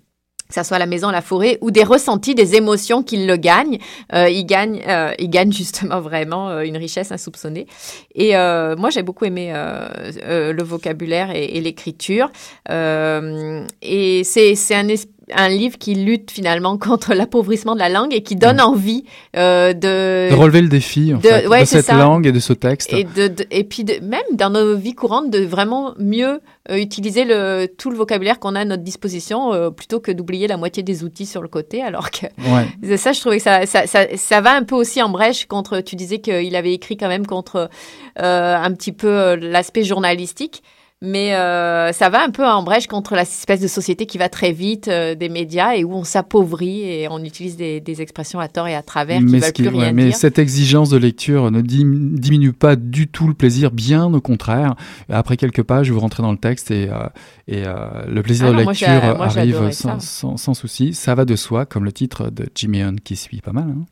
que 0.51 0.55
ça 0.55 0.65
soit 0.65 0.79
la 0.79 0.87
maison, 0.87 1.11
la 1.11 1.23
forêt, 1.23 1.59
ou 1.61 1.71
des 1.71 1.85
ressentis, 1.85 2.35
des 2.35 2.57
émotions 2.57 3.03
qui 3.03 3.25
le 3.25 3.37
gagnent. 3.37 3.79
Euh, 4.15 4.29
il 4.29 4.45
gagne, 4.45 4.83
euh, 4.87 5.13
il 5.19 5.31
gagne 5.31 5.53
justement 5.53 6.01
vraiment 6.01 6.51
euh, 6.51 6.63
une 6.63 6.77
richesse 6.77 7.13
insoupçonnée. 7.13 7.67
Et 8.15 8.37
euh, 8.37 8.77
moi, 8.77 8.91
j'ai 8.91 9.03
beaucoup 9.03 9.25
aimé 9.25 9.53
euh, 9.55 10.53
le 10.53 10.63
vocabulaire 10.63 11.31
et, 11.35 11.61
l'écriture. 11.61 12.31
et 12.69 14.23
c'est 14.25 14.55
c'est 14.55 14.75
un 14.75 14.89
esprit 14.89 15.20
un 15.35 15.49
livre 15.49 15.79
qui 15.79 15.95
lutte 15.95 16.31
finalement 16.31 16.79
contre 16.79 17.15
l'appauvrissement 17.15 17.75
de 17.75 17.81
la 17.81 17.89
langue 17.89 18.13
et 18.15 18.23
qui 18.23 18.37
donne 18.37 18.61
envie 18.61 19.05
euh, 19.37 19.73
de... 19.73 20.31
de 20.31 20.35
relever 20.35 20.63
le 20.63 20.69
défi 20.69 21.13
en 21.15 21.19
de, 21.19 21.23
fait, 21.23 21.61
de 21.61 21.65
cette 21.65 21.89
langue 21.89 22.27
et 22.27 22.33
de 22.33 22.41
ce 22.41 22.53
texte. 22.53 22.93
Et, 22.93 23.05
de, 23.05 23.33
et 23.51 23.65
puis 23.65 23.85
même 24.03 24.23
dans 24.33 24.51
nos 24.51 24.77
vies 24.77 24.95
courantes, 24.95 25.31
de 25.31 25.41
vraiment 25.41 25.95
mieux 25.99 26.41
euh, 26.71 26.77
utiliser 26.77 27.25
le, 27.25 27.67
tout 27.67 27.91
le 27.91 27.97
vocabulaire 27.97 28.39
qu'on 28.39 28.55
a 28.55 28.61
à 28.61 28.65
notre 28.65 28.83
disposition 28.83 29.53
euh, 29.53 29.71
plutôt 29.71 30.01
que 30.01 30.13
d'oublier 30.13 30.47
la 30.47 30.57
moitié 30.57 30.83
des 30.83 31.05
outils 31.05 31.27
sur 31.27 31.43
le 31.43 31.49
côté. 31.49 31.83
Alors 31.83 32.11
que 32.11 32.27
ouais. 32.27 32.97
ça, 32.97 33.13
je 33.13 33.21
trouvais 33.21 33.39
que 33.39 33.43
ça, 33.43 33.67
ça, 33.67 33.87
ça, 33.87 34.07
ça, 34.17 34.41
va 34.41 34.55
un 34.55 34.63
peu 34.63 34.75
aussi 34.75 35.03
en 35.03 35.09
brèche 35.09 35.47
contre, 35.47 35.81
tu 35.81 35.97
disais 35.97 36.19
qu'il 36.19 36.57
avait 36.57 36.73
écrit 36.73 36.97
quand 36.97 37.09
même 37.09 37.27
contre 37.27 37.69
un 38.17 38.73
petit 38.73 38.93
peu 38.93 39.37
l'aspect 39.37 39.85
journalistique 39.85 40.63
mais 41.03 41.35
euh, 41.35 41.93
ça 41.93 42.11
va 42.11 42.23
un 42.23 42.31
peu 42.31 42.47
en 42.47 42.63
brèche 42.63 42.87
contre 42.87 43.15
la 43.15 43.23
espèce 43.23 43.61
de 43.61 43.69
société 43.69 44.05
qui 44.05 44.19
va 44.19 44.29
très 44.29 44.53
vite 44.53 44.89
euh, 44.89 45.15
des 45.15 45.31
médias 45.31 45.75
et 45.75 45.83
où 45.83 45.95
on 45.95 46.05
s'appauvrit 46.05 46.83
et 46.83 47.09
on 47.09 47.25
utilise 47.25 47.57
des, 47.57 47.81
des, 47.81 48.03
expressions 48.03 48.39
à 48.39 48.49
tort 48.49 48.69
et 48.69 48.75
à 48.75 48.83
travers 48.83 49.19
qui 49.19 49.25
mais 49.25 49.39
veulent 49.39 49.53
plus 49.53 49.69
rien 49.69 49.93
mais 49.93 50.07
dire. 50.07 50.17
cette 50.17 50.39
exigence 50.39 50.91
de 50.91 50.99
lecture 50.99 51.51
ne 51.51 51.63
diminue 51.63 52.53
pas 52.53 52.77
du 52.77 53.09
tout 53.09 53.27
le 53.27 53.35
plaisir, 53.35 53.71
bien 53.71 54.13
au 54.13 54.21
contraire. 54.21 54.75
Après 55.09 55.39
quelques 55.39 55.63
pages, 55.63 55.91
vous 55.91 56.01
rentrez 56.01 56.23
dans 56.23 56.33
le 56.33 56.39
texte 56.39 56.71
et, 56.71 56.91
euh, 56.91 57.09
et 57.49 57.63
euh, 57.67 58.05
le 58.07 58.23
plaisir 58.23 58.49
ah 58.49 58.53
de 58.53 58.57
lecture 58.59 58.89
arrive 58.89 59.71
sans, 59.73 60.01
sans, 60.01 60.37
sans, 60.37 60.53
souci. 60.53 60.93
Ça 60.93 61.15
va 61.15 61.25
de 61.25 61.37
soi, 61.37 61.65
comme 61.65 61.85
le 61.85 61.93
titre 61.93 62.31
de 62.31 62.47
Jimmy 62.55 62.83
Hunt 62.83 62.97
qui 63.03 63.17
suit 63.17 63.41
pas 63.41 63.53
mal. 63.53 63.69
Hein 63.69 63.85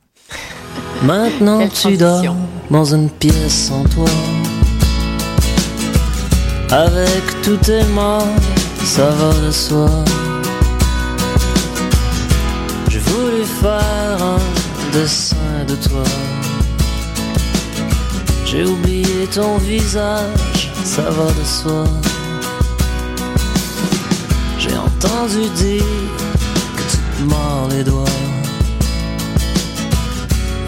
Maintenant 1.03 1.67
tu 1.69 1.97
dors 1.97 2.37
dans 2.71 2.95
une 2.95 3.09
pièce 3.09 3.69
sans 3.69 3.85
toi 3.85 4.05
avec 6.71 7.43
tous 7.43 7.57
tes 7.59 7.83
morts, 7.85 8.27
ça 8.85 9.09
va 9.11 9.33
de 9.47 9.51
soi. 9.51 9.89
J'ai 12.89 12.99
voulu 12.99 13.45
faire 13.45 14.23
un 14.23 14.39
dessin 14.93 15.65
de 15.67 15.75
toi. 15.77 16.05
J'ai 18.45 18.65
oublié 18.65 19.27
ton 19.33 19.57
visage, 19.59 20.73
ça 20.85 21.03
va 21.03 21.27
de 21.33 21.45
soi. 21.45 21.85
J'ai 24.59 24.77
entendu 24.77 25.49
dire 25.57 25.85
que 26.77 26.83
tu 26.91 26.97
te 26.97 27.23
mords 27.23 27.69
les 27.71 27.85
doigts 27.85 28.05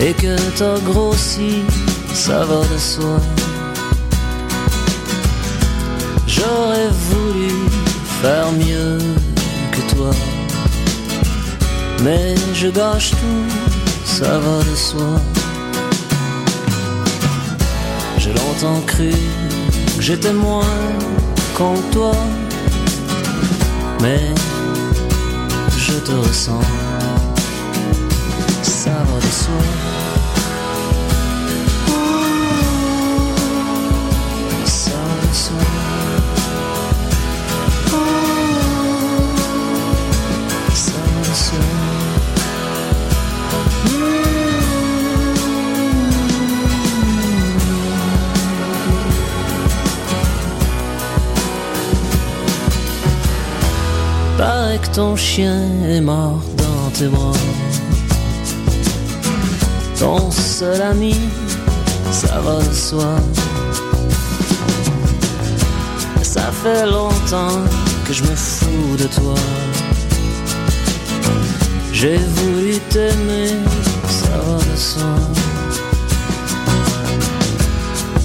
et 0.01 0.15
que 0.15 0.37
t'as 0.57 0.79
grossi, 0.81 1.63
ça 2.15 2.45
va 2.45 2.61
de 2.73 2.79
soi. 2.79 3.21
J'aurais 6.41 6.89
voulu 7.11 7.51
faire 8.23 8.51
mieux 8.53 8.97
que 9.73 9.95
toi. 9.95 10.11
Mais 12.03 12.35
je 12.55 12.69
gâche 12.69 13.11
tout, 13.11 13.45
ça 14.07 14.39
va 14.39 14.65
de 14.65 14.75
soi. 14.75 15.21
J'ai 18.17 18.33
longtemps 18.33 18.81
cru 18.87 19.11
que 19.97 20.03
j'étais 20.03 20.33
moins 20.33 20.79
qu'en 21.55 21.75
toi. 21.93 22.13
Mais 24.01 24.23
je 25.77 25.93
te 25.93 26.13
ressens, 26.13 26.65
ça 28.63 28.97
va 29.09 29.19
de 29.27 29.33
soi. 29.43 29.90
Que 54.41 54.89
ton 54.95 55.17
chien 55.17 55.61
est 55.87 56.01
mort 56.01 56.41
dans 56.57 56.91
tes 56.99 57.09
bras. 57.09 57.33
Ton 59.99 60.31
seul 60.31 60.81
ami, 60.81 61.15
ça 62.11 62.41
va 62.41 62.59
de 62.59 62.75
soi. 62.75 63.17
Ça 66.23 66.51
fait 66.63 66.87
longtemps 66.87 67.61
que 68.07 68.13
je 68.15 68.23
me 68.23 68.35
fous 68.35 68.97
de 68.99 69.07
toi. 69.09 69.35
J'ai 71.93 72.17
voulu 72.17 72.79
t'aimer, 72.89 73.51
ça 74.09 74.39
va 74.47 74.57
de 74.57 74.77
soi. 74.77 75.15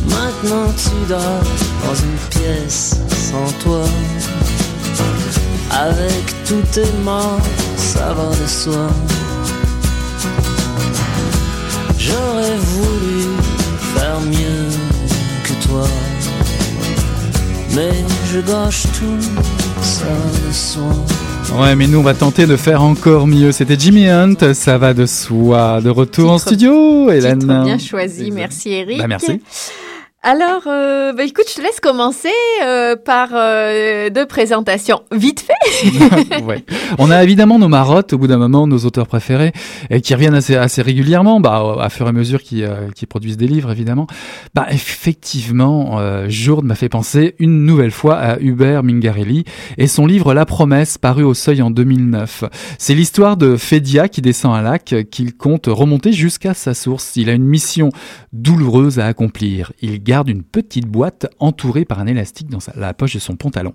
Maintenant 0.07 0.71
tu 0.77 1.09
dors 1.09 1.43
dans 1.85 1.95
une 1.95 2.17
pièce 2.29 2.95
sans 3.09 3.51
toi. 3.63 3.83
Avec 5.77 6.23
tous 6.47 6.61
tes 6.71 6.89
morts, 7.03 7.41
ça 7.75 8.13
va 8.13 8.29
de 8.29 8.47
soi. 8.47 8.87
J'aurais 11.99 12.57
voulu 12.57 13.25
faire 13.93 14.21
mieux 14.21 14.69
que 15.43 15.67
toi. 15.67 15.85
Mais 17.75 17.91
je 18.31 18.39
gâche 18.39 18.83
tout, 18.97 19.21
ça 19.81 20.05
va 20.05 20.47
de 20.47 20.53
soi. 20.53 21.61
Ouais, 21.61 21.75
mais 21.75 21.87
nous, 21.87 21.99
on 21.99 22.03
va 22.03 22.13
tenter 22.13 22.45
de 22.45 22.55
faire 22.57 22.81
encore 22.81 23.27
mieux. 23.27 23.51
C'était 23.51 23.77
Jimmy 23.77 24.09
Hunt, 24.09 24.53
ça 24.53 24.77
va 24.77 24.93
de 24.93 25.05
soi. 25.05 25.81
De 25.81 25.89
retour 25.89 26.31
en 26.31 26.37
studio, 26.37 27.11
Hélène. 27.11 27.39
Bien 27.63 27.77
choisi, 27.77 28.31
merci 28.31 28.71
Eric. 28.71 28.97
Bah, 28.97 29.07
merci. 29.07 29.41
Alors, 30.27 30.63
euh, 30.65 31.13
bah, 31.13 31.23
écoute, 31.23 31.45
je 31.47 31.53
te 31.53 31.61
laisse 31.61 31.79
commencer 31.79 32.33
euh, 32.63 32.95
par 32.95 33.29
euh, 33.33 34.09
deux 34.09 34.25
présentations. 34.25 35.03
Vite 35.11 35.41
fait. 35.41 35.85
On 36.97 37.11
a 37.11 37.23
évidemment 37.23 37.59
nos 37.59 37.67
marottes, 37.67 38.13
au 38.13 38.17
bout 38.17 38.25
d'un 38.25 38.39
moment, 38.39 38.65
nos 38.65 38.79
auteurs 38.79 39.05
préférés, 39.05 39.51
et 39.91 40.01
qui 40.01 40.15
reviennent 40.15 40.33
assez, 40.33 40.81
régulièrement, 40.81 41.39
bah, 41.39 41.75
à 41.79 41.89
fur 41.89 42.07
et 42.07 42.09
à 42.09 42.11
mesure 42.11 42.41
qu'ils 42.41 43.07
produisent 43.07 43.37
des 43.37 43.45
livres, 43.45 43.71
évidemment. 43.71 44.07
Bah, 44.55 44.65
effectivement, 44.71 45.99
Jourde 46.27 46.65
m'a 46.65 46.73
fait 46.73 46.89
penser 46.89 47.35
une 47.37 47.63
nouvelle 47.63 47.91
fois 47.91 48.15
à 48.15 48.39
Hubert 48.39 48.81
Mingarelli 48.81 49.43
et 49.77 49.85
son 49.85 50.07
livre 50.07 50.33
La 50.33 50.47
Promesse, 50.47 50.97
paru 50.97 51.23
au 51.23 51.35
Seuil 51.35 51.61
en 51.61 51.69
2009. 51.69 52.45
C'est 52.79 52.95
l'histoire 52.95 53.37
de 53.37 53.57
Fédia 53.57 54.09
qui 54.09 54.23
descend 54.23 54.55
un 54.55 54.63
lac 54.63 54.95
qu'il 55.11 55.35
compte 55.35 55.67
remonter 55.67 56.11
jusqu'à 56.13 56.55
sa 56.55 56.73
source. 56.73 57.15
Il 57.15 57.29
a 57.29 57.33
une 57.33 57.45
mission 57.45 57.91
douloureuse 58.33 58.97
à 58.97 59.05
accomplir. 59.05 59.71
Il 59.83 60.01
garde 60.15 60.29
une 60.29 60.43
petite 60.43 60.87
boîte 60.87 61.27
entourée 61.39 61.83
par 61.83 61.99
un 61.99 62.07
élastique 62.07 62.49
dans 62.49 62.61
sa- 62.61 62.71
la 62.77 62.93
poche 62.93 63.15
de 63.15 63.19
son 63.19 63.35
pantalon. 63.35 63.73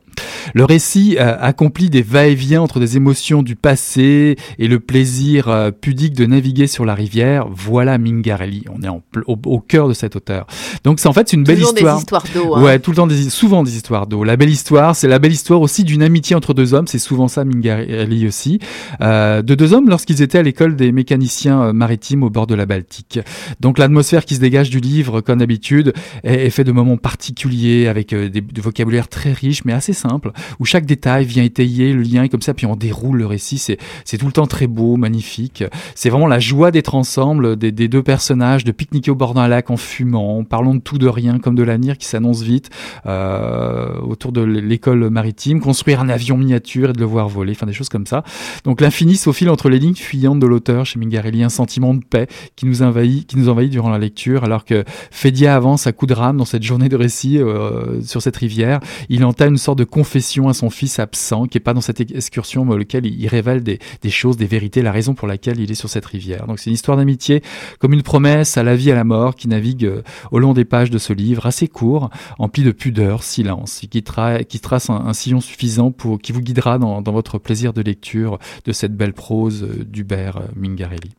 Le 0.55 0.65
récit 0.65 1.17
euh, 1.21 1.37
accomplit 1.39 1.91
des 1.91 2.01
va-et-vient 2.01 2.63
entre 2.63 2.81
des 2.81 2.97
émotions 2.97 3.43
du 3.43 3.57
passé 3.57 4.37
et 4.59 4.69
le 4.69 4.81
plaisir 4.81 5.49
euh, 5.49 5.71
pudique 5.71 6.15
de 6.15 6.25
naviguer 6.25 6.67
sur 6.67 6.87
la 6.87 6.95
rivière. 6.95 7.47
Voilà 7.53 7.99
Mingarelli. 7.99 8.65
On 8.75 8.83
est 8.83 8.89
en 8.89 9.03
au, 9.27 9.37
au 9.45 9.61
cœur 9.61 9.87
de 9.89 9.93
cet 9.93 10.17
auteur. 10.17 10.47
Donc 10.83 10.99
c'est 10.99 11.09
en 11.09 11.13
fait 11.13 11.35
une 11.35 11.45
belle 11.45 11.57
Toujours 11.59 11.75
histoire. 11.75 11.97
des 11.97 12.01
histoires 12.01 12.25
d'eau. 12.35 12.55
hein. 12.55 12.63
Ouais, 12.63 12.79
tout 12.79 12.91
le 12.93 12.97
temps 12.97 13.07
des, 13.07 13.29
souvent 13.29 13.63
des 13.63 13.77
histoires 13.77 14.07
d'eau. 14.07 14.25
La 14.25 14.39
belle 14.39 14.49
histoire, 14.49 14.97
c'est 14.97 15.09
la 15.09 15.19
belle 15.19 15.33
histoire 15.33 15.61
aussi 15.61 15.85
d'une 15.85 16.03
amitié 16.03 16.35
entre 16.35 16.55
deux 16.55 16.73
hommes. 16.73 16.87
C'est 16.87 16.99
souvent 16.99 17.29
ça, 17.29 17.45
Mingarelli 17.45 18.27
aussi. 18.27 18.61
Euh, 19.03 19.43
de 19.43 19.55
deux 19.55 19.75
hommes 19.75 19.91
lorsqu'ils 19.91 20.23
étaient 20.23 20.39
à 20.39 20.43
l'école 20.43 20.75
des 20.75 20.91
mécaniciens 20.91 21.61
euh, 21.65 21.73
maritimes 21.75 22.23
au 22.23 22.31
bord 22.31 22.47
de 22.47 22.55
la 22.55 22.65
Baltique. 22.65 23.19
Donc 23.61 23.77
l'atmosphère 23.79 24.25
qui 24.25 24.37
se 24.37 24.41
dégage 24.41 24.71
du 24.71 24.81
livre, 24.81 25.21
comme 25.21 25.41
d'habitude, 25.41 25.93
est, 26.31 26.51
fait 26.51 26.65
de 26.65 26.73
moments 26.73 26.97
particuliers 26.97 27.87
avec 27.87 28.13
euh, 28.13 28.29
des, 28.29 28.41
du 28.41 28.61
vocabulaire 28.61 29.09
très 29.09 29.33
riche 29.33 29.65
mais 29.65 29.73
assez 29.73 29.93
simple, 29.93 30.33
où 30.59 30.65
chaque 30.65 30.87
détail 30.87 31.25
vient 31.25 31.43
étayer 31.43 31.93
le 31.93 32.03
lien 32.03 32.23
et 32.23 32.29
comme 32.29 32.43
ça, 32.43 32.55
puis 32.55 32.67
on 32.67 32.77
déroule 32.77 33.19
le 33.19 33.27
récit. 33.27 33.59
C'est 33.59 34.19
tout 34.19 34.27
le 34.27 34.33
temps 34.33 34.47
très 34.47 34.67
beau, 34.67 34.97
magnifique. 34.97 35.65
C'est 35.95 36.11
vraiment 36.11 36.27
la 36.27 36.41
joie 36.41 36.71
d'être 36.71 36.95
ensemble 36.95 37.57
des, 37.57 37.73
des 37.73 37.89
deux 37.89 38.03
personnages, 38.03 38.65
de 38.65 38.73
pique-niquer 38.73 39.11
au 39.11 39.15
bord 39.15 39.35
d'un 39.35 39.49
lac 39.49 39.71
en 39.71 39.77
fumant, 39.77 40.45
parlons 40.45 40.75
de 40.75 40.81
tout 40.81 40.99
de 40.99 41.09
rien 41.09 41.39
comme 41.39 41.55
de 41.55 41.63
l'avenir 41.63 41.99
qui 41.99 42.07
s'annonce 42.07 42.43
vite 42.43 42.71
euh, 43.07 43.99
autour 44.01 44.33
de 44.33 44.41
l'école 44.43 45.11
maritime, 45.11 45.61
construire 45.61 46.01
un 46.01 46.09
avion 46.09 46.37
miniature 46.37 46.91
et 46.91 46.93
de 46.93 47.01
le 47.01 47.07
voir 47.07 47.29
voler, 47.29 47.53
enfin 47.53 47.67
des 47.67 47.73
choses 47.73 47.89
comme 47.89 48.07
ça. 48.07 48.25
Donc 48.65 48.81
l'infini 48.81 49.17
se 49.17 49.25
faufile 49.25 49.51
entre 49.51 49.69
les 49.69 49.79
lignes 49.79 49.95
fuyantes 49.95 50.41
de 50.41 50.47
l'auteur 50.47 50.87
chez 50.87 50.99
Mingarelli, 50.99 51.43
un 51.43 51.49
sentiment 51.49 51.95
de 51.95 52.05
paix 52.05 52.27
qui 52.57 52.67
nous 52.67 52.83
envahit, 52.83 53.27
qui 53.27 53.37
nous 53.37 53.49
envahit 53.49 53.71
durant 53.71 53.91
la 53.91 53.99
lecture, 53.99 54.45
alors 54.45 54.65
que 54.65 54.85
Fédia 55.11 55.57
avance 55.57 55.87
à 55.87 55.93
coup 55.93 56.07
de 56.07 56.15
dans 56.21 56.45
cette 56.45 56.63
journée 56.63 56.89
de 56.89 56.97
récit 56.97 57.39
euh, 57.39 58.03
sur 58.03 58.21
cette 58.21 58.37
rivière. 58.37 58.81
Il 59.09 59.25
entame 59.25 59.51
une 59.51 59.59
sorte 59.59 59.79
de 59.79 59.85
confession 59.85 60.49
à 60.49 60.55
son 60.55 60.71
fils 60.71 60.99
absent, 60.99 61.47
qui 61.47 61.59
est 61.59 61.61
pas 61.61 61.75
dans 61.75 61.81
cette 61.81 62.01
excursion, 62.01 62.65
mais 62.65 62.75
auquel 62.75 63.07
il, 63.07 63.27
révèle 63.29 63.63
des, 63.63 63.79
choses, 64.11 64.37
des 64.37 64.47
vérités, 64.47 64.83
la 64.83 64.93
raison 64.93 65.15
pour 65.15 65.27
laquelle 65.27 65.59
il 65.59 65.71
est 65.71 65.75
sur 65.75 65.89
cette 65.89 66.07
rivière. 66.07 66.47
Donc 66.47 66.59
c'est 66.59 66.71
une 66.71 66.75
histoire 66.75 66.97
d'amitié, 66.97 67.43
comme 67.79 67.93
une 67.93 68.03
promesse 68.03 68.57
à 68.57 68.63
la 68.63 68.77
vie 68.77 68.91
et 68.91 68.93
à 68.93 68.97
la 68.97 69.05
mort, 69.05 69.35
qui 69.35 69.49
navigue 69.49 69.85
euh, 69.85 70.03
au 70.31 70.39
long 70.39 70.53
des 70.53 70.65
pages 70.65 70.91
de 70.91 70.99
ce 70.99 71.13
livre, 71.13 71.47
assez 71.47 71.69
court, 71.69 72.11
empli 72.39 72.63
de 72.63 72.73
pudeur, 72.73 73.23
silence, 73.23 73.83
et 73.83 73.87
qui, 73.87 74.01
tra- 74.01 74.45
qui 74.45 74.61
trace 74.61 74.91
un, 74.91 75.13
sillon 75.15 75.41
suffisant 75.41 75.91
pour 75.91 76.21
qui 76.21 76.33
vous 76.33 76.41
guidera 76.41 76.79
dans, 76.79 77.03
dans 77.03 77.13
votre 77.13 77.39
plaisir 77.39 77.73
de 77.73 77.83
lecture 77.83 78.39
de 78.65 78.73
cette 78.73 78.97
belle 78.97 79.15
prose 79.15 79.63
euh, 79.63 79.85
d'Hubert 79.85 80.41
Mingarelli. 80.57 81.11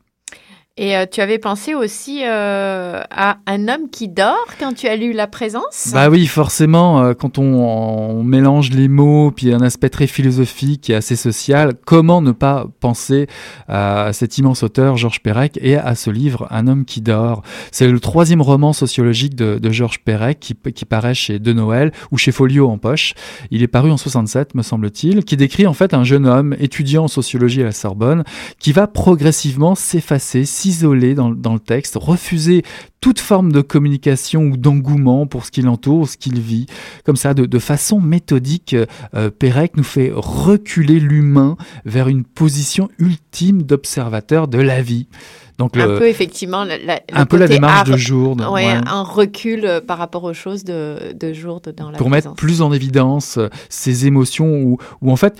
Et 0.78 0.96
euh, 0.96 1.04
tu 1.04 1.20
avais 1.20 1.38
pensé 1.38 1.74
aussi 1.74 2.22
euh, 2.24 3.02
à 3.10 3.36
un 3.46 3.68
homme 3.68 3.90
qui 3.90 4.08
dort 4.08 4.46
quand 4.58 4.72
tu 4.72 4.88
as 4.88 4.96
lu 4.96 5.12
La 5.12 5.26
Présence? 5.26 5.90
Bah 5.92 6.08
oui, 6.08 6.26
forcément, 6.26 7.02
euh, 7.02 7.12
quand 7.12 7.36
on, 7.36 8.22
mélange 8.22 8.70
les 8.70 8.88
mots, 8.88 9.30
puis 9.32 9.52
un 9.52 9.60
aspect 9.60 9.90
très 9.90 10.06
philosophique 10.06 10.88
et 10.88 10.94
assez 10.94 11.14
social, 11.14 11.74
comment 11.84 12.22
ne 12.22 12.32
pas 12.32 12.68
penser 12.80 13.26
à 13.68 14.14
cet 14.14 14.38
immense 14.38 14.62
auteur, 14.62 14.96
Georges 14.96 15.20
Perec, 15.20 15.58
et 15.60 15.76
à 15.76 15.94
ce 15.94 16.08
livre, 16.08 16.46
Un 16.50 16.66
homme 16.68 16.86
qui 16.86 17.02
dort? 17.02 17.42
C'est 17.70 17.88
le 17.88 18.00
troisième 18.00 18.40
roman 18.40 18.72
sociologique 18.72 19.34
de, 19.34 19.58
de 19.58 19.70
Georges 19.70 20.00
Perec 20.02 20.40
qui, 20.40 20.54
qui 20.54 20.86
paraît 20.86 21.14
chez 21.14 21.38
De 21.38 21.52
Noël 21.52 21.92
ou 22.10 22.16
chez 22.16 22.32
Folio 22.32 22.70
en 22.70 22.78
poche. 22.78 23.12
Il 23.50 23.62
est 23.62 23.68
paru 23.68 23.90
en 23.90 23.98
67, 23.98 24.54
me 24.54 24.62
semble-t-il, 24.62 25.24
qui 25.24 25.36
décrit 25.36 25.66
en 25.66 25.74
fait 25.74 25.92
un 25.92 26.04
jeune 26.04 26.26
homme 26.26 26.56
étudiant 26.58 27.04
en 27.04 27.08
sociologie 27.08 27.60
à 27.60 27.66
la 27.66 27.72
Sorbonne 27.72 28.24
qui 28.58 28.72
va 28.72 28.86
progressivement 28.86 29.74
s'effacer, 29.74 30.46
s'isoler 30.62 31.14
dans, 31.14 31.30
dans 31.30 31.54
le 31.54 31.58
texte, 31.60 31.96
refuser 32.00 32.62
toute 33.00 33.18
forme 33.18 33.50
de 33.50 33.60
communication 33.62 34.42
ou 34.44 34.56
d'engouement 34.56 35.26
pour 35.26 35.44
ce 35.44 35.50
qui 35.50 35.60
l'entoure, 35.62 36.08
ce 36.08 36.16
qu'il 36.16 36.38
vit. 36.40 36.66
Comme 37.04 37.16
ça, 37.16 37.34
de, 37.34 37.46
de 37.46 37.58
façon 37.58 38.00
méthodique, 38.00 38.76
euh, 39.14 39.30
Pérec 39.30 39.76
nous 39.76 39.82
fait 39.82 40.12
reculer 40.14 41.00
l'humain 41.00 41.56
vers 41.84 42.06
une 42.08 42.22
position 42.24 42.88
ultime 42.98 43.62
d'observateur 43.62 44.46
de 44.46 44.58
la 44.58 44.82
vie. 44.82 45.08
Donc 45.58 45.76
Un 45.76 45.86
le- 45.86 45.98
peu 45.98 46.08
effectivement 46.08 46.64
la, 46.64 47.00
un 47.12 47.26
peu 47.26 47.36
la 47.36 47.48
démarche 47.48 47.90
art- 47.90 47.96
de. 47.96 48.44
Ouais, 48.52 48.66
ouais. 48.66 48.80
un 48.86 49.02
recul 49.02 49.64
euh, 49.64 49.80
par 49.80 49.98
rapport 49.98 50.24
aux 50.24 50.32
choses 50.34 50.64
de, 50.64 51.12
de 51.12 51.32
dans 51.76 51.90
la 51.90 51.98
pour 51.98 52.08
mettre 52.08 52.34
plus 52.34 52.62
en 52.62 52.72
évidence 52.72 53.36
euh, 53.38 53.48
ces 53.68 54.06
émotions 54.06 54.62
où, 54.62 54.78
où 55.02 55.10
en 55.12 55.16
fait 55.16 55.36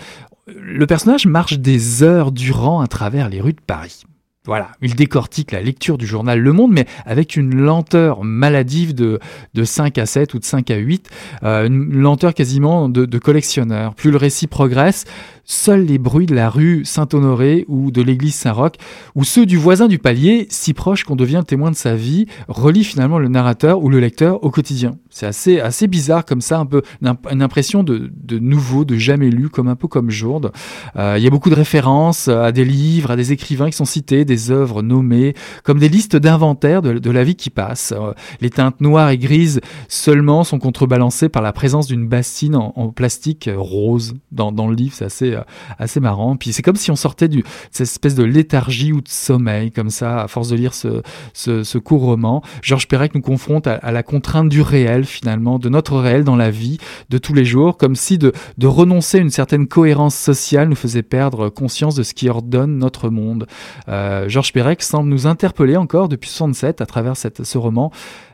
le 0.47 0.87
personnage 0.87 1.27
marche 1.27 1.59
des 1.59 2.03
heures 2.03 2.33
durant 2.33 2.81
à 2.81 2.89
travers 2.89 3.29
les 3.29 3.41
rues 3.41 3.53
de 3.53 3.61
Paris. 3.65 4.03
Voilà, 4.45 4.73
il 4.81 4.97
décortique 4.97 5.53
la 5.53 5.63
lecture 5.63 5.97
du 5.97 6.05
journal 6.05 6.41
Le 6.41 6.53
Monde, 6.53 6.73
mais 6.73 6.87
avec 7.07 7.37
une 7.37 7.55
lenteur 7.55 8.25
maladive 8.25 8.93
de, 8.93 9.21
de 9.55 9.63
5 9.63 9.99
à 9.99 10.07
7 10.07 10.35
ou 10.35 10.41
de 10.41 10.45
5 10.45 10.69
à 10.73 10.79
8, 10.79 11.09
euh, 11.45 11.69
une 11.69 11.95
lenteur 11.95 12.35
quasiment 12.35 12.89
de, 12.89 13.05
de 13.05 13.19
collectionneur. 13.19 13.95
Plus 13.95 14.11
le 14.11 14.17
récit 14.17 14.49
progresse, 14.49 15.05
seuls 15.45 15.85
les 15.85 15.99
bruits 15.99 16.27
de 16.27 16.35
la 16.35 16.49
rue 16.49 16.85
Saint-Honoré 16.85 17.65
ou 17.69 17.91
de 17.91 18.03
l'église 18.03 18.35
Saint-Roch, 18.35 18.73
ou 19.15 19.25
ceux 19.25 19.47
du 19.47 19.57
voisin 19.57 19.89
du 19.89 19.99
palier, 19.99 20.47
si 20.51 20.73
proche 20.73 21.05
qu'on 21.05 21.17
devient 21.17 21.43
témoin 21.47 21.71
de 21.71 21.77
sa 21.77 21.95
vie, 21.95 22.27
relient 22.49 22.85
finalement 22.85 23.19
le 23.19 23.29
narrateur 23.29 23.83
ou 23.83 23.89
le 23.89 24.01
lecteur 24.01 24.43
au 24.45 24.51
quotidien. 24.51 24.97
C'est 25.11 25.27
assez, 25.27 25.61
assez 25.61 25.87
bizarre 25.89 26.25
comme 26.25 26.41
ça, 26.41 26.59
un 26.59 26.67
peu 26.67 26.83
une, 27.01 27.09
imp- 27.09 27.27
une 27.31 27.43
impression 27.43 27.83
de, 27.83 28.11
de 28.15 28.39
nouveau, 28.39 28.85
de 28.85 28.97
jamais 28.97 29.31
lu, 29.31 29.49
comme 29.49 29.69
un 29.69 29.77
peu 29.77 29.89
comme 29.89 30.11
Jourde. 30.11 30.53
Euh, 30.97 31.17
Il 31.19 31.25
y 31.25 31.27
a 31.27 31.31
beaucoup 31.31 31.51
de 31.51 31.55
références 31.55 32.29
à 32.29 32.53
des 32.53 32.65
livres, 32.65 33.11
à 33.11 33.17
des 33.17 33.33
écrivains 33.33 33.69
qui 33.71 33.77
sont 33.77 33.85
cités, 33.85 34.25
des 34.25 34.51
œuvres 34.51 34.83
nommées, 34.83 35.35
comme 35.65 35.79
des 35.79 35.89
listes 35.89 36.17
d'inventaires 36.17 36.83
de, 36.83 37.11
la 37.11 37.25
vie 37.25 37.35
qui 37.35 37.51
passe. 37.51 37.93
Euh, 37.97 38.13
les 38.41 38.51
teintes 38.51 38.81
noires 38.81 39.11
et 39.11 39.19
grises 39.19 39.61
seulement 39.89 40.45
sont 40.45 40.59
contrebalancées 40.59 41.29
par 41.29 41.43
la 41.43 41.53
présence 41.53 41.87
d'une 41.87 42.07
bassine 42.07 42.57
en, 42.57 42.73
en 42.77 42.89
plastique 42.89 43.49
euh, 43.49 43.57
rose 43.59 44.15
dans, 44.31 44.51
dans 44.53 44.69
le 44.69 44.75
livre. 44.75 44.95
C'est 44.95 45.05
assez, 45.05 45.32
euh, 45.35 45.42
assez 45.79 46.01
marrant. 46.01 46.37
Puis 46.37 46.53
c'est 46.53 46.62
comme 46.62 46.77
si 46.77 46.90
on 46.90 46.97
sortait 46.97 47.29
de 47.29 47.42
cette 47.71 47.88
espèce 47.88 48.14
de 48.14 48.25
léthargie 48.25 48.92
ou 48.92 49.01
de 49.01 49.09
sommeil, 49.09 49.71
comme 49.73 49.90
ça, 49.90 50.23
à 50.23 50.29
force 50.29 50.49
de 50.49 50.57
lire 50.57 50.75
ce, 50.75 51.03
ce, 51.35 51.79
court 51.79 52.03
roman. 52.03 52.42
Georges 52.62 52.88
Perec 52.88 53.14
nous 53.14 53.21
confronte 53.21 53.66
à, 53.66 53.92
la 53.92 54.03
contrainte 54.03 54.49
du 54.49 54.61
réel, 54.61 55.05
finalement, 55.05 55.59
de 55.59 55.68
notre 55.68 55.99
réel 55.99 56.25
dans 56.25 56.37
la 56.37 56.51
vie 56.51 56.79
de 57.11 57.18
tous 57.18 57.35
les 57.35 57.45
jours, 57.45 57.77
comme 57.77 57.97
si 57.97 58.18
de, 58.18 58.33
renoncer 58.62 59.18
à 59.18 59.21
une 59.21 59.31
certaine 59.31 59.66
cohérence 59.66 60.14
sociale 60.14 60.68
nous 60.68 60.77
faisait 60.77 61.03
perdre 61.03 61.49
conscience 61.49 61.95
de 61.95 62.03
ce 62.03 62.14
qui 62.14 62.29
ordonne 62.29 62.79
notre 62.79 63.11
monde. 63.11 63.47
Euh, 63.88 64.29
Georges 64.29 64.53
Perec 64.53 64.83
semble 64.83 65.11
nous 65.11 65.27
interpeller 65.27 65.77
encore 65.77 66.09
depuis 66.09 66.31
67 66.31 66.81
à 66.81 66.87
travers 66.87 67.16
cette, 67.16 67.45
ce 67.45 67.59
roman, 67.59 67.90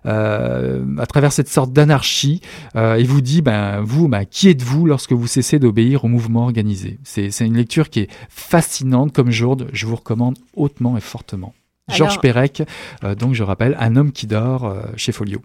euh, 0.06 0.84
à 0.98 1.06
travers 1.06 1.32
cette 1.32 1.48
sorte 1.48 1.72
d'anarchie. 1.72 2.40
Il 2.74 3.06
vous 3.06 3.20
dit, 3.20 3.42
ben, 3.42 3.80
vous, 3.80 4.08
ben, 4.08 4.24
qui 4.24 4.48
êtes-vous 4.48 4.86
lorsque 4.86 5.12
vous 5.12 5.26
cessez 5.26 5.58
d'obéir 5.58 6.04
au 6.04 6.08
mouvement 6.08 6.44
organisé? 6.44 6.87
C'est 7.04 7.30
c'est 7.30 7.46
une 7.46 7.56
lecture 7.56 7.90
qui 7.90 8.00
est 8.00 8.10
fascinante 8.28 9.12
comme 9.12 9.30
Jourde. 9.30 9.68
Je 9.72 9.86
vous 9.86 9.96
recommande 9.96 10.38
hautement 10.54 10.96
et 10.96 11.00
fortement. 11.00 11.54
Georges 11.88 12.20
Perec, 12.20 12.62
euh, 13.04 13.14
donc 13.14 13.34
je 13.34 13.42
rappelle, 13.42 13.76
Un 13.80 13.96
homme 13.96 14.12
qui 14.12 14.26
dort 14.26 14.64
euh, 14.64 14.82
chez 14.96 15.12
Folio. 15.12 15.40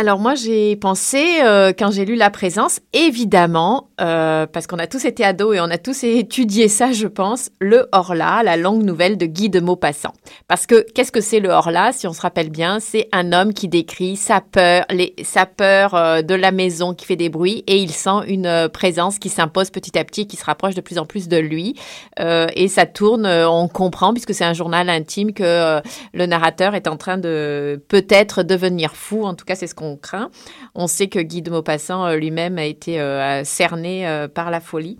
Alors 0.00 0.20
moi 0.20 0.36
j'ai 0.36 0.76
pensé 0.76 1.40
euh, 1.42 1.72
quand 1.76 1.90
j'ai 1.90 2.04
lu 2.04 2.14
La 2.14 2.30
Présence, 2.30 2.78
évidemment, 2.92 3.88
euh, 4.00 4.46
parce 4.46 4.68
qu'on 4.68 4.78
a 4.78 4.86
tous 4.86 5.04
été 5.04 5.24
ados 5.24 5.56
et 5.56 5.60
on 5.60 5.64
a 5.64 5.76
tous 5.76 6.04
étudié 6.04 6.68
ça, 6.68 6.92
je 6.92 7.08
pense, 7.08 7.50
le 7.58 7.88
Horla, 7.90 8.44
la 8.44 8.56
longue 8.56 8.84
nouvelle 8.84 9.18
de 9.18 9.26
Guy 9.26 9.50
de 9.50 9.58
Maupassant. 9.58 10.12
Parce 10.46 10.66
que 10.66 10.86
qu'est-ce 10.94 11.10
que 11.10 11.20
c'est 11.20 11.40
le 11.40 11.48
Horla 11.48 11.90
Si 11.90 12.06
on 12.06 12.12
se 12.12 12.20
rappelle 12.20 12.50
bien, 12.50 12.78
c'est 12.78 13.08
un 13.10 13.32
homme 13.32 13.52
qui 13.52 13.66
décrit 13.66 14.14
sa 14.14 14.40
peur, 14.40 14.84
les, 14.88 15.16
sa 15.24 15.46
peur 15.46 15.96
euh, 15.96 16.22
de 16.22 16.36
la 16.36 16.52
maison 16.52 16.94
qui 16.94 17.04
fait 17.04 17.16
des 17.16 17.28
bruits 17.28 17.64
et 17.66 17.78
il 17.78 17.90
sent 17.90 18.20
une 18.28 18.68
présence 18.72 19.18
qui 19.18 19.30
s'impose 19.30 19.70
petit 19.70 19.98
à 19.98 20.04
petit, 20.04 20.28
qui 20.28 20.36
se 20.36 20.44
rapproche 20.44 20.76
de 20.76 20.80
plus 20.80 20.98
en 20.98 21.06
plus 21.06 21.26
de 21.26 21.38
lui. 21.38 21.74
et 22.20 22.68
ça 22.68 22.86
tourne, 22.86 23.26
on 23.26 23.66
comprend 23.66 24.12
puisque 24.12 24.32
c'est 24.32 24.44
un 24.44 24.52
journal 24.52 24.90
intime 24.90 25.32
que 25.32 25.82
le 26.14 26.26
narrateur 26.26 26.76
est 26.76 26.86
en 26.86 26.96
train 26.96 27.18
de 27.18 27.82
peut-être 27.88 28.44
devenir 28.44 28.94
fou. 28.94 29.24
En 29.24 29.34
tout 29.34 29.44
cas, 29.44 29.56
c'est 29.56 29.66
ce 29.66 29.74
qu'on 29.74 29.87
craint. 29.96 30.30
On 30.74 30.86
sait 30.86 31.08
que 31.08 31.18
Guy 31.18 31.42
de 31.42 31.50
Maupassant 31.50 32.06
euh, 32.06 32.16
lui-même 32.16 32.58
a 32.58 32.64
été 32.64 33.00
euh, 33.00 33.44
cerné 33.44 34.06
euh, 34.06 34.28
par 34.28 34.50
la 34.50 34.60
folie. 34.60 34.98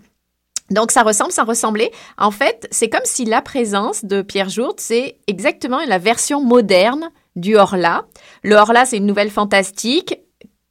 Donc 0.71 0.91
ça 0.91 1.03
ressemble, 1.03 1.31
ça 1.31 1.43
ressemblait. 1.43 1.91
En 2.17 2.31
fait, 2.31 2.67
c'est 2.71 2.89
comme 2.89 3.01
si 3.03 3.25
la 3.25 3.41
présence 3.41 4.05
de 4.05 4.21
Pierre 4.21 4.49
Jourde, 4.49 4.79
c'est 4.79 5.17
exactement 5.27 5.79
la 5.87 5.97
version 5.97 6.43
moderne 6.43 7.09
du 7.35 7.55
Horla. 7.55 8.05
Le 8.43 8.55
Horla, 8.55 8.85
c'est 8.85 8.97
une 8.97 9.05
nouvelle 9.05 9.31
fantastique 9.31 10.19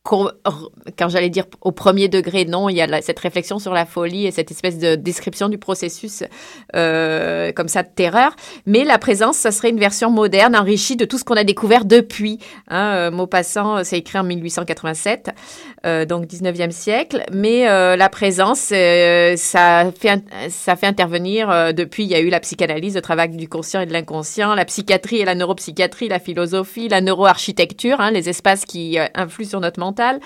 quand 0.09 1.09
j'allais 1.09 1.29
dire 1.29 1.44
au 1.61 1.73
premier 1.73 2.09
degré, 2.09 2.44
non, 2.44 2.68
il 2.68 2.77
y 2.77 2.83
a 2.83 3.03
cette 3.03 3.18
réflexion 3.18 3.59
sur 3.59 3.73
la 3.75 3.85
folie 3.85 4.27
et 4.27 4.31
cette 4.31 4.51
espèce 4.51 4.79
de 4.79 4.94
description 4.94 5.49
du 5.49 5.59
processus 5.59 6.23
euh, 6.75 7.53
comme 7.53 7.68
ça 7.68 7.83
de 7.83 7.88
terreur. 7.94 8.35
Mais 8.66 8.85
la 8.85 8.99
présence, 8.99 9.37
ça 9.37 9.51
serait 9.51 9.71
une 9.71 9.79
version 9.79 10.11
moderne, 10.11 10.57
enrichie 10.57 10.97
de 10.97 11.05
tout 11.05 11.18
ce 11.18 11.25
qu'on 11.25 11.37
a 11.37 11.44
découvert 11.44 11.85
depuis. 11.85 12.38
Hein, 12.68 12.94
euh, 12.94 13.11
Maupassant, 13.11 13.85
c'est 13.85 13.99
écrit 13.99 14.18
en 14.18 14.25
1887, 14.25 15.31
euh, 15.87 16.05
donc 16.05 16.27
19e 16.27 16.71
siècle. 16.71 17.25
Mais 17.33 17.69
euh, 17.69 17.97
la 17.97 18.09
présence, 18.09 18.71
euh, 18.73 19.37
ça, 19.37 19.91
fait, 19.99 20.23
ça 20.49 20.77
fait 20.77 20.87
intervenir, 20.87 21.73
depuis, 21.75 22.05
il 22.05 22.11
y 22.11 22.14
a 22.14 22.21
eu 22.21 22.29
la 22.29 22.41
psychanalyse, 22.41 22.95
le 22.95 23.03
travail 23.03 23.31
du 23.31 23.49
conscient 23.49 23.81
et 23.81 23.87
de 23.87 23.93
l'inconscient, 23.93 24.55
la 24.55 24.64
psychiatrie 24.64 25.19
et 25.19 25.25
la 25.25 25.35
neuropsychiatrie, 25.35 26.09
la 26.09 26.19
philosophie, 26.19 26.88
la 26.88 27.01
neuroarchitecture, 27.01 28.01
hein, 28.01 28.11
les 28.11 28.29
espaces 28.29 28.64
qui 28.64 28.99
influent 29.14 29.49
sur 29.49 29.61
notre 29.61 29.81
mental 29.81 30.21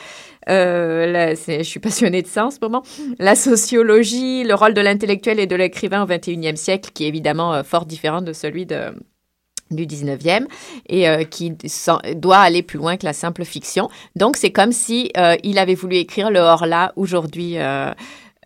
euh, 0.48 1.34
je 1.46 1.62
suis 1.62 1.80
passionnée 1.80 2.22
de 2.22 2.26
ça 2.26 2.46
en 2.46 2.50
ce 2.50 2.58
moment. 2.60 2.82
La 3.18 3.34
sociologie, 3.34 4.44
le 4.44 4.54
rôle 4.54 4.74
de 4.74 4.80
l'intellectuel 4.80 5.38
et 5.40 5.46
de 5.46 5.56
l'écrivain 5.56 6.02
au 6.02 6.06
XXIe 6.06 6.56
siècle, 6.56 6.90
qui 6.92 7.04
est 7.04 7.08
évidemment 7.08 7.54
euh, 7.54 7.62
fort 7.62 7.86
différent 7.86 8.22
de 8.22 8.32
celui 8.32 8.66
de, 8.66 8.92
du 9.74 9.86
19e 9.86 10.46
et 10.88 11.08
euh, 11.08 11.24
qui 11.24 11.54
doit 12.16 12.38
aller 12.38 12.62
plus 12.62 12.78
loin 12.78 12.96
que 12.96 13.04
la 13.04 13.12
simple 13.12 13.44
fiction. 13.44 13.88
Donc 14.16 14.36
c'est 14.36 14.52
comme 14.52 14.72
si 14.72 15.10
il 15.42 15.58
avait 15.58 15.74
voulu 15.74 15.96
écrire 15.96 16.30
le 16.30 16.40
Horla 16.40 16.92
aujourd'hui 16.96 17.58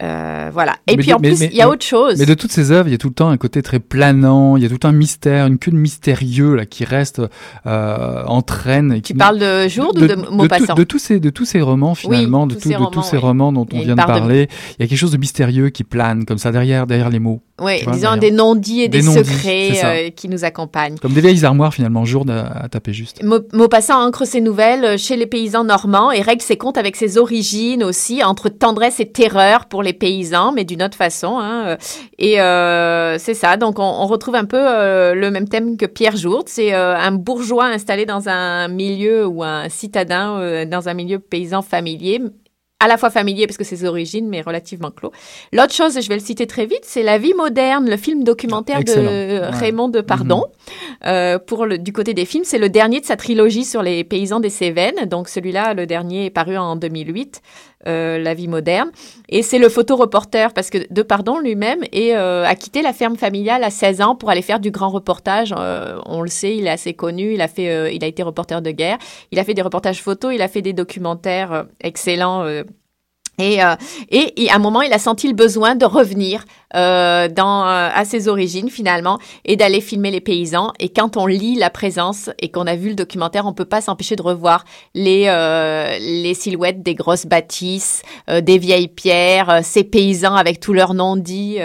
euh, 0.03 0.51
voilà. 0.53 0.77
Et 0.87 0.97
puis 0.97 1.13
en 1.15 1.19
plus, 1.19 1.41
il 1.41 1.55
y 1.55 1.63
a 1.63 1.69
autre 1.69 1.85
chose. 1.85 2.19
Mais 2.19 2.27
de 2.27 2.35
toutes 2.35 2.53
ces 2.53 2.71
œuvres, 2.71 2.89
il 2.89 2.93
y 2.93 2.95
a 2.95 2.99
tout 2.99 3.09
le 3.09 3.15
temps 3.15 3.31
un 3.31 3.39
côté 3.39 3.63
très 3.63 3.79
planant, 3.79 4.57
il 4.57 4.63
y 4.63 4.67
a 4.67 4.69
tout 4.69 4.87
un 4.87 4.93
mystère, 4.93 5.47
une 5.47 5.59
queue 5.59 5.71
de 5.71 5.77
mystérieux 5.77 6.55
là 6.55 6.67
qui 6.67 6.85
reste 6.85 7.23
euh, 7.67 8.25
entraîne. 8.27 9.01
tu 9.01 9.15
parles 9.15 9.39
de 9.39 9.69
Jourde 9.69 9.99
ou 9.99 10.07
de 10.07 10.15
Maupassant 10.15 10.75
de, 10.75 10.81
de, 10.81 10.85
tous 10.85 10.99
ces 10.99 11.19
de 11.19 11.31
tous 11.31 11.47
ces 11.47 11.63
romans 11.63 11.95
finalement, 11.95 12.47
de, 12.47 12.55
tous 12.55 12.69
ces 12.69 12.77
romans, 12.77 12.91
de 12.91 12.95
tous 12.95 13.03
ces 13.03 13.17
romans 13.17 13.53
dont 13.53 13.67
on 13.73 13.81
vient 13.81 13.95
de 13.95 14.03
parler. 14.03 14.49
Il 14.79 14.83
y 14.83 14.85
a 14.85 14.89
quelque 14.89 14.99
chose 14.99 15.13
de 15.13 15.17
mystérieux 15.17 15.71
qui 15.71 15.83
plane 15.83 16.27
comme 16.27 16.39
ça 16.39 16.53
derrière 16.53 16.87
derrière 16.87 17.09
les 17.09 17.21
mots. 17.21 17.41
Oui, 17.59 17.81
disons 17.91 18.19
des 18.19 18.31
non-dits 18.31 18.83
et 18.83 18.89
des, 18.89 19.01
secrets 19.01 19.81
euh, 19.83 20.11
qui 20.11 20.29
nous 20.29 20.45
accompagnent. 20.45 20.99
Comme 20.99 21.15
des 21.15 21.23
vieilles 21.23 21.43
armoires 21.47 21.73
finalement, 21.73 22.05
Jourde 22.05 22.31
à, 22.31 22.69
taper 22.69 22.93
juste. 22.93 23.23
Maupassant 23.23 24.07
ancre 24.07 24.27
ses 24.27 24.43
nouvelles 24.43 24.85
euh, 24.85 24.97
chez 24.99 25.17
les 25.17 25.25
paysans 25.25 25.65
normands 25.65 26.13
et 26.13 26.21
règle 26.21 26.43
ses 26.43 26.59
comptes 26.59 26.77
avec 26.77 26.97
ses 26.97 27.17
origines 27.17 27.83
aussi, 27.83 28.23
entre 28.23 28.51
tendresse 28.51 29.01
et 29.01 29.07
terreur 29.07 29.67
pour 29.67 29.83
les 29.83 29.95
paysans, 29.95 30.53
mais 30.53 30.65
d'une 30.65 30.83
autre 30.83 30.99
façon. 30.99 31.39
Hein. 31.39 31.67
Euh, 31.67 31.77
et 32.19 32.43
euh, 32.43 33.17
c'est 33.19 33.33
ça, 33.33 33.57
donc 33.57 33.79
on, 33.79 33.85
on, 33.85 34.07
retrouve 34.07 34.35
un 34.35 34.45
peu 34.45 34.59
le 34.59 35.31
même 35.31 35.49
thème 35.49 35.79
que 35.79 35.87
Pierre 35.87 36.17
Jourde. 36.17 36.49
C'est 36.49 36.73
un 36.73 37.13
bourgeois 37.13 37.67
installé 37.67 38.07
dans 38.07 38.29
un 38.29 38.69
milieu 38.69 39.27
ou 39.27 39.43
un 39.43 39.69
citadin 39.69 40.65
dans 40.67 40.89
un 40.89 40.95
milieu 40.95 41.19
paysan 41.19 41.63
familier 41.63 42.21
à 42.79 42.89
la 42.89 42.99
fois 42.99 43.11
familier 43.11 43.47
parce 43.47 43.57
que 43.57 43.65
c'est 43.65 43.77
ses 43.77 43.87
origines, 43.87 44.29
mais 44.29 44.43
relativement 44.43 44.91
clos. 44.91 45.13
L'autre 45.53 45.73
chose, 45.73 45.99
je 46.01 46.09
vais 46.09 46.17
le 46.17 46.21
citer 46.21 46.47
très 46.47 46.67
vite, 46.67 46.83
c'est 46.83 47.03
La 47.03 47.19
vie 47.19 47.33
moderne, 47.35 47.89
le 47.89 47.97
film 47.97 48.23
documentaire 48.23 48.85
de 48.85 49.41
Raymond 49.59 49.89
de 49.89 50.01
Pardon. 50.01 50.45
Mhm. 50.47 51.09
euh, 51.09 51.39
pour 51.39 51.65
le, 51.67 51.79
du 51.79 51.93
côté 51.93 52.13
des 52.13 52.27
films, 52.27 52.45
c'est 52.45 52.59
le 52.59 52.69
dernier 52.69 53.01
de 53.01 53.07
sa 53.07 53.17
trilogie 53.17 53.65
sur 53.65 53.83
les 53.83 54.05
paysans 54.05 54.41
des 54.41 54.51
Cévennes. 54.51 55.07
Donc 55.07 55.29
celui-là, 55.29 55.75
le 55.75 55.87
dernier 55.87 56.27
est 56.27 56.31
paru 56.31 56.57
en 56.59 56.77
2008. 56.77 57.41
Euh, 57.87 58.19
la 58.19 58.33
vie 58.33 58.49
moderne. 58.49 58.91
Et 59.29 59.43
c'est 59.43 59.59
le 59.59 59.69
photoreporter, 59.69 60.49
parce 60.55 60.71
que 60.71 60.79
De 60.91 61.03
Pardon 61.03 61.39
lui-même 61.39 61.81
euh, 61.95 62.43
a 62.43 62.55
quitté 62.55 62.81
la 62.81 62.95
ferme 62.95 63.17
familiale 63.17 63.63
à 63.63 63.71
16 63.71 64.01
ans 64.01 64.17
pour 64.17 64.31
aller 64.31 64.41
faire 64.41 64.61
du 64.61 64.71
grand 64.71 64.89
reportage. 64.89 65.55
Euh, 65.57 66.01
on 66.07 66.23
le 66.23 66.29
sait, 66.29 66.57
il 66.57 66.67
est 66.67 66.71
assez 66.71 66.95
connu, 66.95 67.35
il 67.35 67.41
a, 67.43 67.49
fait, 67.49 67.95
il 67.95 68.03
a 68.03 68.07
été 68.07 68.23
reporter 68.23 68.63
de 68.63 68.71
guerre, 68.71 68.97
il 69.31 69.39
a 69.39 69.45
fait 69.45 69.53
des 69.53 69.63
reportages 69.63 70.03
photos, 70.03 70.35
il 70.35 70.41
a 70.41 70.49
fait 70.49 70.63
des 70.63 70.73
documentaires 70.73 71.67
excellents 71.81 72.45
et, 73.39 73.63
euh, 73.63 73.75
et, 74.11 74.49
à 74.51 74.57
un 74.57 74.59
moment, 74.59 74.83
il 74.83 74.93
a 74.93 74.99
senti 74.99 75.29
le 75.29 75.35
besoin 75.35 75.75
de 75.75 75.85
revenir 75.85 76.45
euh, 76.75 77.29
dans, 77.29 77.67
euh, 77.67 77.89
à 77.95 78.05
ses 78.05 78.29
origines 78.29 78.71
finalement 78.71 79.19
et 79.45 79.57
d'aller 79.57 79.81
filmer 79.81 80.11
les 80.11 80.21
paysans. 80.21 80.73
Et 80.81 80.89
quand 80.89 81.17
on 81.17 81.27
lit 81.27 81.55
la 81.55 81.71
présence 81.71 82.31
et 82.41 82.51
qu'on 82.51 82.67
a 82.67 82.77
vu 82.77 82.91
le 82.91 82.95
documentaire, 82.95 83.47
on 83.47 83.53
peut 83.53 83.65
pas 83.65 83.81
s'empêcher 83.81 84.17
de 84.17 84.23
revoir 84.23 84.65
les, 84.95 85.27
euh, 85.29 85.99
les 85.99 86.35
silhouettes 86.35 86.83
des 86.83 86.95
grosses 86.95 87.27
bâtisses, 87.27 88.03
des 88.29 88.59
vieilles 88.59 88.89
pierres, 88.89 89.61
ces 89.63 89.85
paysans 89.85 90.35
avec 90.35 90.61
tous 90.61 90.73
leurs 90.73 90.95
noms 90.95 91.17
dits. 91.17 91.59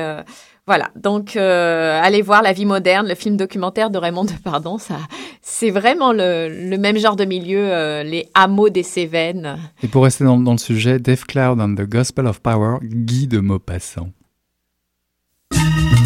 Voilà, 0.67 0.91
donc 0.95 1.35
euh, 1.35 1.99
allez 2.01 2.21
voir 2.21 2.43
La 2.43 2.53
vie 2.53 2.65
moderne, 2.65 3.07
le 3.07 3.15
film 3.15 3.35
documentaire 3.35 3.89
de 3.89 3.97
Raymond 3.97 4.27
Pardon, 4.43 4.77
ça, 4.77 4.99
c'est 5.41 5.71
vraiment 5.71 6.13
le, 6.13 6.77
même 6.77 6.97
genre 6.97 7.15
de 7.15 7.25
milieu, 7.25 7.71
euh, 7.71 8.03
les 8.03 8.29
hameaux 8.35 8.69
des 8.69 8.83
Cévennes. 8.83 9.57
Et 9.81 9.87
pour 9.87 10.03
rester 10.03 10.23
dans, 10.23 10.37
le 10.37 10.57
sujet, 10.57 10.99
Dave 10.99 11.25
Cloud 11.25 11.59
and 11.59 11.75
the 11.75 11.89
Gospel 11.89 12.27
of 12.27 12.41
Power, 12.41 12.77
Guy 12.83 13.27
de 13.27 13.39
Maupassant. 13.39 14.09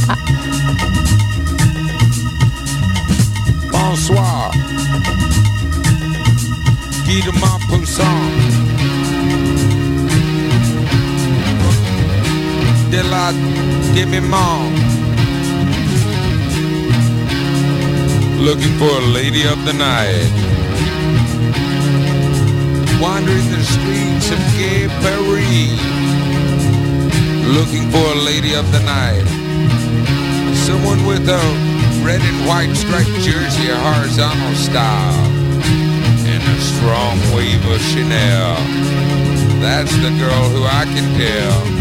Ah. 0.07 0.15
Bonsoir, 3.71 4.51
Guy 7.05 7.21
de 7.23 7.31
Maupassant. 7.31 8.44
Delight, 12.95 13.35
give 13.93 14.07
me 14.07 14.21
more. 14.21 14.71
Looking 18.39 18.73
for 18.79 18.87
a 18.87 19.05
lady 19.11 19.43
of 19.43 19.59
the 19.65 19.73
night. 19.73 20.31
Wandering 23.01 23.51
the 23.51 23.63
streets 23.67 24.31
of 24.31 24.39
gay 24.55 24.87
Paris. 25.03 25.75
Looking 27.57 27.91
for 27.91 28.05
a 28.15 28.19
lady 28.23 28.53
of 28.55 28.65
the 28.71 28.79
night. 28.79 29.27
Someone 30.63 31.05
with 31.05 31.27
a 31.27 31.43
red 32.01 32.21
and 32.21 32.47
white 32.47 32.73
striped 32.77 33.19
jersey, 33.27 33.71
a 33.71 33.75
horizontal 33.75 34.55
style. 34.55 35.27
And 36.31 36.41
a 36.41 36.57
strong 36.61 37.19
wave 37.35 37.65
of 37.69 37.81
Chanel. 37.81 38.55
That's 39.59 39.93
the 39.97 40.15
girl 40.17 40.47
who 40.55 40.63
I 40.63 40.85
can 40.85 41.19
tell 41.19 41.74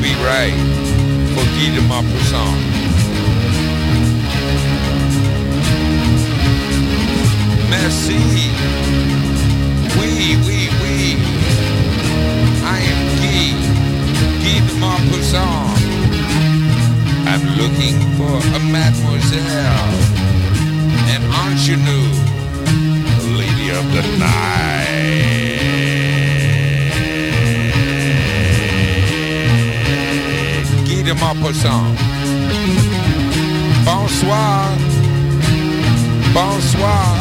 be 0.00 0.14
right 0.22 0.54
for 1.34 1.44
Guy 1.54 1.74
de 1.74 1.80
Maupassant. 1.90 2.54
Merci. 7.70 8.20
Oui, 9.98 10.36
oui, 10.46 10.68
oui. 10.82 11.16
I 12.64 12.78
am 12.92 13.00
Guy, 13.22 13.54
Guy 14.42 14.60
de 14.66 14.74
Maupassant. 14.82 15.66
I'm 17.26 17.44
looking 17.58 17.98
for 18.16 18.36
a 18.56 18.60
mademoiselle, 18.72 19.94
an 21.12 21.22
ingenue, 21.44 22.08
lady 23.36 23.70
of 23.70 23.84
the 23.92 24.02
night. 24.18 25.37
Maupassant. 31.20 31.84
Bonsoir. 33.84 34.68
Bonsoir. 36.32 37.16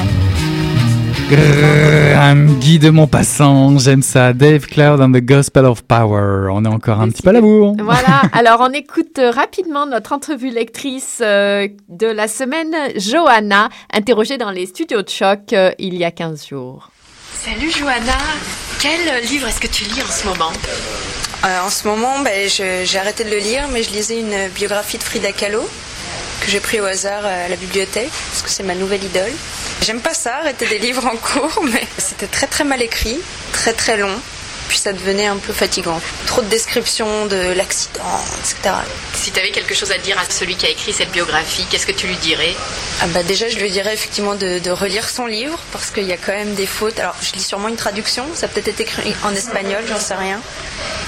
Grand 1.30 2.60
Guy 2.60 2.80
de 2.80 2.90
Maupassant, 2.90 3.78
j'aime 3.80 4.02
ça. 4.02 4.34
Dave 4.34 4.66
Cloud 4.68 5.02
and 5.02 5.12
the 5.12 5.22
Gospel 5.22 5.66
of 5.66 5.84
Power. 5.84 6.50
On 6.52 6.64
est 6.64 6.70
encore 6.70 7.02
un 7.02 7.10
petit 7.10 7.22
peu 7.22 7.30
à 7.30 7.34
la 7.34 7.42
bourre. 7.42 7.76
Voilà, 7.80 8.22
alors 8.34 8.62
on 8.62 8.72
écoute 8.72 9.20
rapidement 9.20 9.86
notre 9.86 10.14
entrevue 10.14 10.52
lectrice 10.52 11.20
euh, 11.22 11.68
de 11.90 12.08
la 12.08 12.28
semaine, 12.28 12.74
Johanna, 12.96 13.70
interrogée 13.92 14.38
dans 14.38 14.52
les 14.52 14.68
studios 14.68 15.02
de 15.02 15.10
choc 15.10 15.54
euh, 15.54 15.72
il 15.80 15.96
y 15.96 16.06
a 16.06 16.12
15 16.12 16.48
jours. 16.48 16.92
Salut 17.34 17.72
Johanna, 17.72 18.18
quel 18.80 19.28
livre 19.30 19.48
est-ce 19.48 19.60
que 19.60 19.68
tu 19.68 19.84
lis 19.84 20.02
en 20.02 20.12
ce 20.12 20.28
moment? 20.28 20.52
Euh, 21.46 21.62
En 21.62 21.70
ce 21.70 21.88
moment, 21.88 22.20
ben, 22.20 22.50
j'ai 22.50 23.00
arrêté 23.00 23.24
de 23.24 23.30
le 23.30 23.38
lire, 23.38 23.68
mais 23.70 23.84
je 23.84 23.92
lisais 23.92 24.20
une 24.20 24.50
biographie 24.50 24.98
de 24.98 25.04
Frida 25.04 25.32
Kahlo 25.32 25.68
que 26.42 26.52
j'ai 26.52 26.60
pris 26.60 26.80
au 26.80 26.86
hasard 26.86 27.26
à 27.26 27.48
la 27.48 27.56
bibliothèque, 27.56 28.12
parce 28.30 28.44
que 28.44 28.50
c'est 28.50 28.64
ma 28.64 28.76
nouvelle 28.76 29.04
idole. 29.04 29.32
J'aime 29.82 30.02
pas 30.02 30.14
ça, 30.14 30.38
arrêter 30.38 30.68
des 30.68 30.78
livres 30.78 31.06
en 31.06 31.16
cours, 31.16 31.64
mais 31.72 31.86
c'était 31.98 32.28
très 32.28 32.48
très 32.48 32.64
mal 32.64 32.82
écrit, 32.82 33.20
très 33.54 33.74
très 33.74 33.98
long 33.98 34.20
puis 34.68 34.78
ça 34.78 34.94
devenait 34.94 35.26
un 35.26 35.38
peu 35.38 35.54
fatigant. 35.54 36.00
Trop 36.26 36.42
de 36.42 36.48
descriptions 36.48 37.26
de 37.28 37.54
l'accident, 37.54 38.02
etc. 38.40 38.76
Si 39.14 39.32
tu 39.32 39.40
avais 39.40 39.52
quelque 39.52 39.74
chose 39.74 39.92
à 39.92 39.98
dire 39.98 40.18
à 40.20 40.30
celui 40.30 40.56
qui 40.56 40.66
a 40.66 40.70
écrit 40.70 40.94
cette 40.94 41.12
biographie, 41.12 41.66
qu'est-ce 41.70 41.88
que 41.88 41.92
tu 41.92 42.08
lui 42.08 42.18
dirais? 42.18 42.56
Ah 43.02 43.08
bah 43.08 43.24
Déjà, 43.24 43.50
je 43.50 43.58
lui 43.58 43.72
dirais 43.72 43.94
effectivement 43.94 44.36
de, 44.36 44.70
relire 44.70 45.10
son 45.10 45.26
livre, 45.26 45.60
parce 45.72 45.92
qu'il 45.92 46.04
y 46.04 46.14
a 46.14 46.18
quand 46.18 46.34
même 46.34 46.54
des 46.54 46.66
fautes. 46.66 47.00
Alors, 47.00 47.16
je 47.22 47.32
lis 47.34 47.44
sûrement 47.44 47.70
une 47.70 47.76
traduction, 47.76 48.26
ça 48.34 48.48
peut 48.48 48.62
être 48.66 48.80
écrit 48.80 49.16
en 49.24 49.34
espagnol, 49.34 49.84
j'en 49.88 50.00
sais 50.00 50.16
rien. 50.16 50.42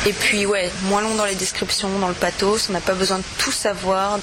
Et 0.05 0.13
puis, 0.13 0.45
ouais, 0.45 0.71
moins 0.83 1.01
long 1.01 1.15
dans 1.15 1.25
les 1.25 1.35
descriptions, 1.35 1.89
dans 1.99 2.07
le 2.07 2.13
pathos, 2.13 2.69
on 2.69 2.73
n'a 2.73 2.79
pas 2.79 2.93
besoin 2.93 3.17
de 3.17 3.23
tout 3.37 3.51
savoir. 3.51 4.19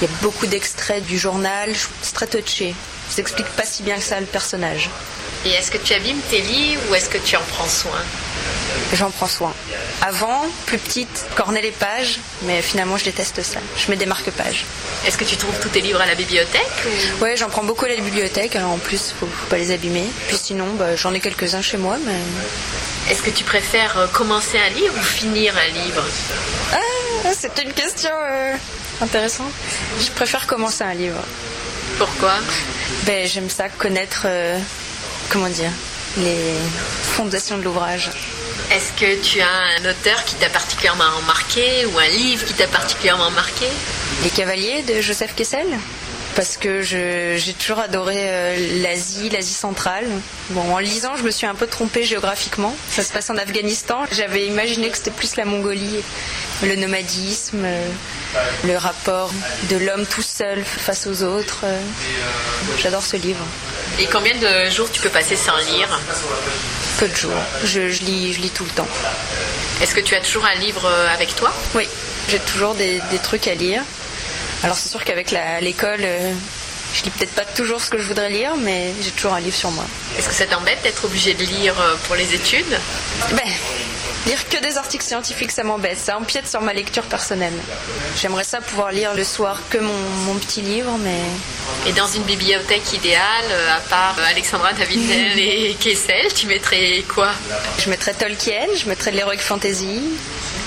Il 0.00 0.08
y 0.08 0.10
a 0.10 0.14
beaucoup 0.20 0.46
d'extraits 0.46 1.04
du 1.04 1.18
journal, 1.18 1.70
c'est 2.02 2.14
très 2.14 2.26
touché. 2.26 2.74
Ça 3.08 3.22
explique 3.22 3.48
pas 3.48 3.64
si 3.64 3.82
bien 3.82 3.96
que 3.96 4.02
ça 4.02 4.20
le 4.20 4.26
personnage. 4.26 4.90
Et 5.44 5.50
est-ce 5.50 5.70
que 5.70 5.78
tu 5.78 5.94
abîmes 5.94 6.20
tes 6.28 6.40
livres 6.42 6.82
ou 6.90 6.94
est-ce 6.94 7.08
que 7.08 7.18
tu 7.18 7.36
en 7.36 7.42
prends 7.52 7.68
soin? 7.68 8.02
J'en 8.92 9.10
prends 9.10 9.26
soin. 9.26 9.52
Avant, 10.02 10.46
plus 10.66 10.78
petite, 10.78 11.26
corner 11.34 11.62
les 11.62 11.70
pages, 11.70 12.20
mais 12.42 12.62
finalement 12.62 12.96
je 12.96 13.04
déteste 13.04 13.42
ça. 13.42 13.58
Je 13.76 13.90
mets 13.90 13.96
des 13.96 14.06
marque-pages. 14.06 14.64
Est-ce 15.06 15.18
que 15.18 15.24
tu 15.24 15.36
trouves 15.36 15.58
tous 15.60 15.68
tes 15.68 15.80
livres 15.80 16.00
à 16.00 16.06
la 16.06 16.14
bibliothèque 16.14 16.62
Ouais, 17.20 17.36
j'en 17.36 17.48
prends 17.48 17.64
beaucoup 17.64 17.84
à 17.84 17.88
la 17.88 17.96
bibliothèque, 17.96 18.56
alors 18.56 18.70
en 18.70 18.78
plus, 18.78 19.12
faut, 19.18 19.26
faut 19.26 19.46
pas 19.48 19.58
les 19.58 19.72
abîmer. 19.72 20.04
Puis 20.28 20.36
sinon, 20.36 20.66
bah, 20.78 20.96
j'en 20.96 21.12
ai 21.14 21.20
quelques-uns 21.20 21.62
chez 21.62 21.76
moi, 21.76 21.96
mais. 22.04 23.10
Est-ce 23.10 23.22
que 23.22 23.30
tu 23.30 23.44
préfères 23.44 23.98
euh, 23.98 24.06
commencer 24.08 24.58
un 24.58 24.70
livre 24.70 24.94
ou 24.98 25.02
finir 25.02 25.54
un 25.56 25.84
livre? 25.84 26.04
Ah, 26.72 27.30
c'est 27.38 27.62
une 27.62 27.72
question 27.72 28.10
euh, 28.12 28.54
intéressante. 29.00 29.52
Je 30.00 30.10
préfère 30.10 30.46
commencer 30.46 30.82
un 30.84 30.94
livre. 30.94 31.22
Pourquoi? 31.98 32.34
Ben, 33.04 33.26
j'aime 33.26 33.50
ça 33.50 33.68
connaître. 33.68 34.22
Euh, 34.26 34.58
comment 35.30 35.48
dire 35.48 35.70
les 36.18 36.54
fondations 37.02 37.58
de 37.58 37.62
l'ouvrage. 37.62 38.10
Est-ce 38.72 38.92
que 38.92 39.22
tu 39.22 39.40
as 39.40 39.80
un 39.80 39.90
auteur 39.90 40.24
qui 40.24 40.34
t'a 40.34 40.48
particulièrement 40.48 41.04
marqué 41.26 41.86
ou 41.86 41.98
un 41.98 42.08
livre 42.08 42.44
qui 42.44 42.52
t'a 42.52 42.66
particulièrement 42.66 43.30
marqué? 43.30 43.66
Les 44.24 44.30
Cavaliers 44.30 44.82
de 44.82 45.00
Joseph 45.00 45.34
Kessel? 45.36 45.66
Parce 46.34 46.56
que 46.56 46.82
j'ai 46.82 47.54
toujours 47.58 47.78
adoré 47.78 48.16
euh, 48.18 48.82
l'Asie, 48.82 49.30
l'Asie 49.30 49.54
centrale. 49.54 50.04
Bon, 50.50 50.74
en 50.74 50.78
lisant, 50.78 51.16
je 51.16 51.22
me 51.22 51.30
suis 51.30 51.46
un 51.46 51.54
peu 51.54 51.66
trompée 51.66 52.02
géographiquement. 52.02 52.76
Ça 52.90 53.02
se 53.02 53.12
passe 53.12 53.30
en 53.30 53.36
Afghanistan. 53.38 54.04
J'avais 54.10 54.46
imaginé 54.46 54.90
que 54.90 54.96
c'était 54.96 55.12
plus 55.12 55.36
la 55.36 55.44
Mongolie, 55.44 56.02
le 56.62 56.74
nomadisme, 56.76 57.62
euh, 57.64 57.88
le 58.64 58.76
rapport 58.76 59.30
de 59.70 59.76
l'homme 59.76 60.04
tout 60.06 60.22
seul 60.22 60.62
face 60.64 61.06
aux 61.06 61.22
autres. 61.22 61.60
Euh. 61.64 61.80
J'adore 62.82 63.04
ce 63.04 63.16
livre. 63.16 63.44
Et 64.00 64.06
combien 64.06 64.34
de 64.34 64.70
jours 64.70 64.90
tu 64.90 65.00
peux 65.00 65.08
passer 65.08 65.36
sans 65.36 65.56
lire? 65.56 66.00
Peu 66.98 67.08
de 67.08 67.14
jours. 67.14 67.32
Je, 67.64 67.80
lis, 68.04 68.32
je 68.32 68.40
lis 68.40 68.50
tout 68.50 68.64
le 68.64 68.70
temps. 68.70 68.88
Est-ce 69.82 69.94
que 69.94 70.00
tu 70.00 70.14
as 70.14 70.20
toujours 70.20 70.46
un 70.46 70.54
livre 70.54 70.90
avec 71.12 71.34
toi? 71.36 71.52
Oui, 71.74 71.86
j'ai 72.28 72.38
toujours 72.38 72.74
des, 72.74 73.00
trucs 73.22 73.46
à 73.46 73.54
lire. 73.54 73.82
Alors 74.62 74.76
c'est 74.76 74.88
sûr 74.88 75.04
qu'avec 75.04 75.34
l'école, 75.60 76.00
euh, 76.00 76.32
je 76.94 77.02
lis 77.02 77.10
peut-être 77.10 77.34
pas 77.34 77.44
toujours 77.44 77.80
ce 77.80 77.90
que 77.90 77.98
je 77.98 78.04
voudrais 78.04 78.30
lire, 78.30 78.56
mais 78.56 78.92
j'ai 79.00 79.10
toujours 79.10 79.34
un 79.34 79.40
livre 79.40 79.56
sur 79.56 79.70
moi. 79.70 79.84
Est-ce 80.18 80.28
que 80.28 80.34
ça 80.34 80.46
t'embête 80.46 80.82
d'être 80.82 81.04
obligé 81.04 81.34
de 81.34 81.44
lire 81.44 81.78
euh, 81.78 81.94
pour 82.06 82.16
les 82.16 82.34
études? 82.34 82.78
Ben, 83.32 83.44
lire 84.26 84.48
que 84.48 84.58
des 84.58 84.76
articles 84.76 85.04
scientifiques, 85.04 85.52
ça 85.52 85.62
m'embête. 85.62 85.98
Ça 85.98 86.18
empiète 86.18 86.48
sur 86.48 86.60
ma 86.60 86.72
lecture 86.72 87.04
personnelle. 87.04 87.54
J'aimerais 88.20 88.44
ça 88.44 88.60
pouvoir 88.60 88.92
lire 88.92 89.14
le 89.14 89.24
soir 89.24 89.60
que 89.70 89.78
mon, 89.78 90.34
petit 90.40 90.60
livre, 90.60 90.98
mais... 90.98 91.20
Et 91.88 91.92
dans 91.92 92.06
une 92.06 92.24
bibliothèque 92.24 92.92
idéale, 92.92 93.46
euh, 93.50 93.76
à 93.76 93.80
part 93.80 94.16
Alexandra 94.28 94.72
Davidel 94.72 95.38
et 95.38 95.74
Kessel, 95.80 96.32
tu 96.34 96.46
mettrais 96.46 97.04
quoi? 97.08 97.30
Je 97.78 97.88
mettrais 97.88 98.12
Tolkien, 98.12 98.66
je 98.76 98.88
mettrais 98.88 99.12
de 99.12 99.16
l'Heroic 99.16 99.38
Fantasy, 99.38 100.02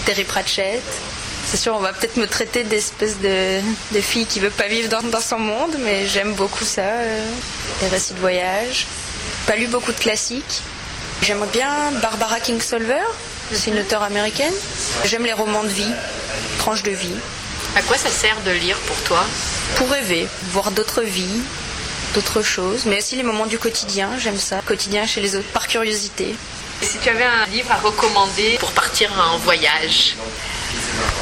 Terry 0.06 0.24
Pratchett, 0.24 0.82
c'est 1.50 1.58
sûr, 1.58 1.74
on 1.76 1.80
va 1.80 1.94
peut-être 1.94 2.18
me 2.18 2.28
traiter 2.28 2.64
d'espèce 2.64 3.20
de, 3.20 3.60
de, 3.92 4.02
fille 4.02 4.28
qui 4.28 4.40
veut 4.40 4.52
pas 4.52 4.68
vivre 4.68 4.88
dans, 4.88 5.20
son 5.20 5.40
monde, 5.40 5.78
mais 5.80 6.06
j'aime 6.06 6.34
beaucoup 6.34 6.64
ça, 6.64 6.82
euh, 6.82 7.26
les 7.82 7.88
récits 7.88 8.14
de 8.14 8.20
voyage. 8.20 8.86
Pas 9.48 9.56
lu 9.56 9.66
beaucoup 9.66 9.92
de 9.92 9.98
classiques. 9.98 10.62
J'aimerais 11.24 11.50
bien 11.52 11.92
Barbara 12.04 12.40
Kingsolver, 12.40 13.02
c'est 13.54 13.72
une 13.72 13.80
auteure 13.80 14.04
américaine. 14.04 14.54
J'aime 15.06 15.26
les 15.26 15.34
romans 15.34 15.64
de 15.64 15.70
vie, 15.70 15.92
tranches 16.60 16.84
de 16.84 16.92
vie. 16.92 17.16
À 17.76 17.82
quoi 17.82 17.98
ça 17.98 18.10
sert 18.10 18.38
de 18.46 18.52
lire 18.52 18.78
pour 18.80 18.98
toi? 19.04 19.24
Pour 19.76 19.90
rêver, 19.90 20.28
voir 20.52 20.72
d'autres 20.72 21.02
vies, 21.02 21.42
d'autres 22.14 22.42
choses, 22.42 22.86
mais 22.86 22.98
aussi 22.98 23.16
les 23.16 23.24
moments 23.24 23.46
du 23.46 23.60
quotidien, 23.60 24.10
j'aime 24.18 24.40
ça. 24.40 24.62
Quotidien 24.66 25.06
chez 25.06 25.22
les 25.22 25.36
autres, 25.36 25.48
par 25.50 25.68
curiosité. 25.68 26.36
Et 26.82 26.86
si 26.86 26.98
tu 26.98 27.10
avais 27.10 27.26
un 27.26 27.46
livre 27.48 27.72
à 27.72 27.76
recommander 27.76 28.58
pour 28.60 28.72
partir 28.72 29.12
en 29.34 29.38
voyage? 29.38 30.16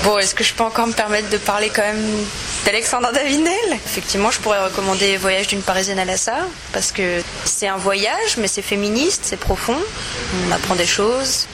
Bon, 0.04 0.18
est-ce 0.18 0.36
que 0.36 0.44
je 0.44 0.54
peux 0.54 0.64
encore 0.64 0.88
me 0.88 0.94
permettre 0.94 1.30
de 1.30 1.38
parler 1.38 1.70
quand 1.74 1.82
même 1.82 2.26
d'Alexandre 2.66 3.12
Davinel? 3.12 3.54
Effectivement, 3.86 4.32
je 4.32 4.40
pourrais 4.40 4.64
recommander 4.64 5.18
Voyage 5.18 5.48
d'une 5.48 5.62
Parisienne 5.62 6.00
à 6.00 6.06
Lassa, 6.06 6.38
parce 6.74 6.92
que 6.92 7.22
c'est 7.46 7.68
un 7.68 7.78
voyage, 7.78 8.38
mais 8.38 8.48
c'est 8.48 8.62
féministe, 8.62 9.22
c'est 9.24 9.38
profond. 9.38 9.78
On 10.48 10.52
apprend 10.52 10.76
des 10.76 10.86
choses 10.86 11.48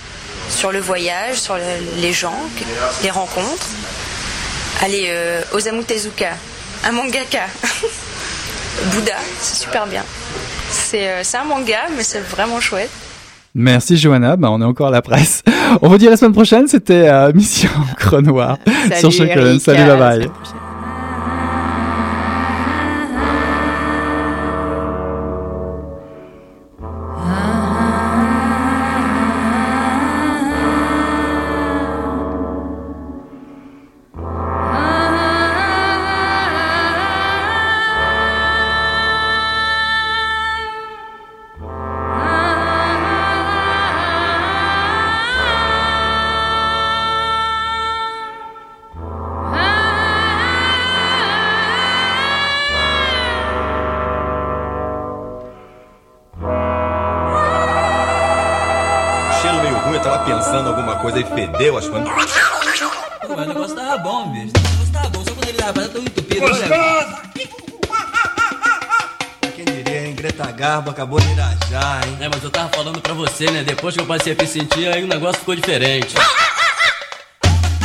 sur 0.50 0.72
le 0.72 0.80
voyage, 0.80 1.38
sur 1.38 1.56
les 1.98 2.14
gens, 2.14 2.40
les 3.04 3.10
rencontres. 3.10 3.68
Allez, 4.82 5.06
euh, 5.10 5.42
Osamu 5.54 5.84
Tezuka, 5.84 6.32
un 6.86 6.92
mangaka. 6.92 7.46
Bouddha, 8.92 9.14
c'est 9.40 9.64
super 9.64 9.86
bien. 9.86 10.04
Euh, 10.96 11.20
c'est 11.24 11.38
un 11.38 11.44
manga, 11.44 11.78
mais 11.96 12.04
c'est 12.04 12.20
vraiment 12.20 12.60
chouette. 12.60 12.90
Merci 13.56 13.98
Johanna, 13.98 14.36
bah, 14.36 14.50
on 14.52 14.62
est 14.62 14.66
encore 14.66 14.88
à 14.88 14.92
la 14.92 15.02
presse. 15.02 15.44
On 15.82 15.90
vous 15.90 15.98
dit 15.98 16.08
à 16.08 16.12
la 16.12 16.18
semaine 16.18 16.34
prochaine, 16.34 16.68
c'était 16.68 17.08
euh, 17.08 17.32
Mission 17.34 17.70
Cronoir 17.98 18.58
sur 19.00 19.12
Salut 19.14 19.60
bye 19.62 19.98
bye. 19.98 20.30
Fedeu 61.22 61.78
as 61.78 61.88
coisas. 61.88 62.10
Mas 62.10 63.30
o 63.30 63.46
negócio 63.46 63.76
tava 63.76 63.98
bom, 63.98 64.30
bicho. 64.32 64.54
O 64.56 64.62
negócio 64.62 64.92
tava 64.92 65.10
bom, 65.10 65.24
só 65.24 65.32
quando 65.32 65.50
ele 65.50 65.58
tava 65.58 65.88
tão 65.88 66.02
entupido. 66.02 66.42
Gostoso! 66.42 67.18
Quem 69.56 69.66
diria, 69.66 70.08
hein? 70.08 70.16
Greta 70.16 70.52
Garbo 70.52 70.90
acabou 70.90 71.20
de 71.20 71.32
irajar, 71.32 72.08
hein? 72.08 72.18
É, 72.20 72.30
mas 72.30 72.44
eu 72.44 72.50
tava 72.50 72.70
falando 72.70 73.02
pra 73.02 73.14
você, 73.14 73.50
né? 73.52 73.64
Depois 73.64 73.96
que 73.96 74.02
eu 74.02 74.06
passei 74.06 74.34
a 74.34 74.36
me 74.42 74.48
sentir, 74.48 74.88
aí 74.88 75.04
o 75.04 75.08
negócio 75.08 75.40
ficou 75.40 75.56
diferente. 75.56 76.16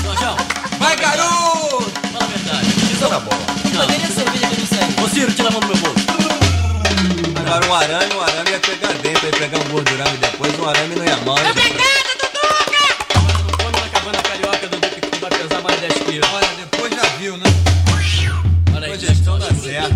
Jorjão! 0.03 0.37
Vai, 0.79 0.97
garoto! 0.97 1.91
Fala 2.13 2.25
a 2.25 2.29
verdade. 2.29 2.67
Isso 2.67 3.09
tá 3.09 3.21
bom. 3.21 3.37
Não. 3.75 3.87
Cadê 3.87 3.95
a 3.95 4.07
cerveja 4.09 4.47
que? 4.49 5.03
Ô, 5.03 5.09
Ciro, 5.09 5.33
tira 5.33 5.49
a 5.49 5.53
mão 5.53 5.61
do 5.61 5.67
meu 5.69 5.77
bolso. 5.77 6.07
Agora 7.47 7.67
um 7.67 7.75
arame, 7.75 8.15
um 8.15 8.21
arame 8.21 8.51
ia 8.51 8.61
pegar 8.61 8.93
dentro, 8.95 9.27
ia 9.27 9.33
pegar 9.33 9.59
um 9.59 9.69
gordurame 9.71 10.17
depois, 10.19 10.59
um 10.59 10.69
arame 10.69 10.95
não 10.97 11.05
ia 11.05 11.17
mal. 11.19 11.37
Olha, 16.11 16.49
depois 16.57 16.91
já 16.95 17.03
viu, 17.19 17.37
né? 17.37 17.45
Olha 18.75 18.87
aí, 18.87 18.99
gestão 18.99 19.39
dá 19.39 19.53
certo. 19.53 19.95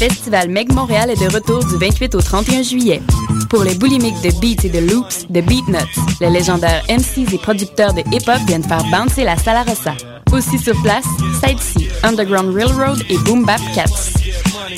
Festival 0.00 0.48
Meg 0.48 0.72
Montréal 0.72 1.10
est 1.10 1.20
de 1.20 1.30
retour 1.30 1.62
du 1.62 1.76
28 1.76 2.14
au 2.14 2.22
31 2.22 2.62
juillet. 2.62 3.02
Pour 3.50 3.64
les 3.64 3.74
boulimiques 3.74 4.22
de 4.22 4.30
beats 4.40 4.64
et 4.64 4.70
de 4.70 4.78
loops, 4.78 5.26
de 5.28 5.42
Beatnuts, 5.42 6.00
les 6.22 6.30
légendaires 6.30 6.82
MCs 6.88 7.34
et 7.34 7.38
producteurs 7.38 7.92
de 7.92 8.00
hip-hop 8.10 8.38
viennent 8.46 8.62
faire 8.62 8.82
bouncer 8.90 9.24
la 9.24 9.36
Sala 9.36 9.62
Rossa. 9.62 9.92
Aussi 10.32 10.58
sur 10.58 10.80
place, 10.80 11.04
Sightsee, 11.44 11.90
Underground 12.02 12.54
Railroad 12.54 13.02
et 13.10 13.18
Boom 13.18 13.44
Bap 13.44 13.60
Cats. 13.74 14.14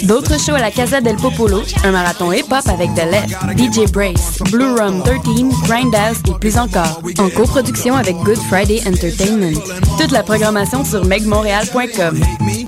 D'autres 0.04 0.40
shows 0.40 0.56
à 0.56 0.60
la 0.60 0.72
Casa 0.72 1.00
del 1.00 1.14
Popolo, 1.14 1.62
un 1.84 1.92
marathon 1.92 2.32
hip-hop 2.32 2.66
avec 2.66 2.92
The 2.94 3.04
Left, 3.04 3.36
DJ 3.56 3.92
Brace, 3.92 4.38
Blue 4.50 4.74
Rum 4.74 5.04
13, 5.04 5.22
Grindhouse 5.68 6.18
et 6.28 6.38
plus 6.40 6.58
encore, 6.58 7.00
en 7.18 7.28
coproduction 7.28 7.94
avec 7.94 8.16
Good 8.24 8.38
Friday 8.48 8.80
Entertainment. 8.88 9.60
Toute 10.00 10.10
la 10.10 10.24
programmation 10.24 10.84
sur 10.84 11.04
megmontréal.com. 11.04 12.18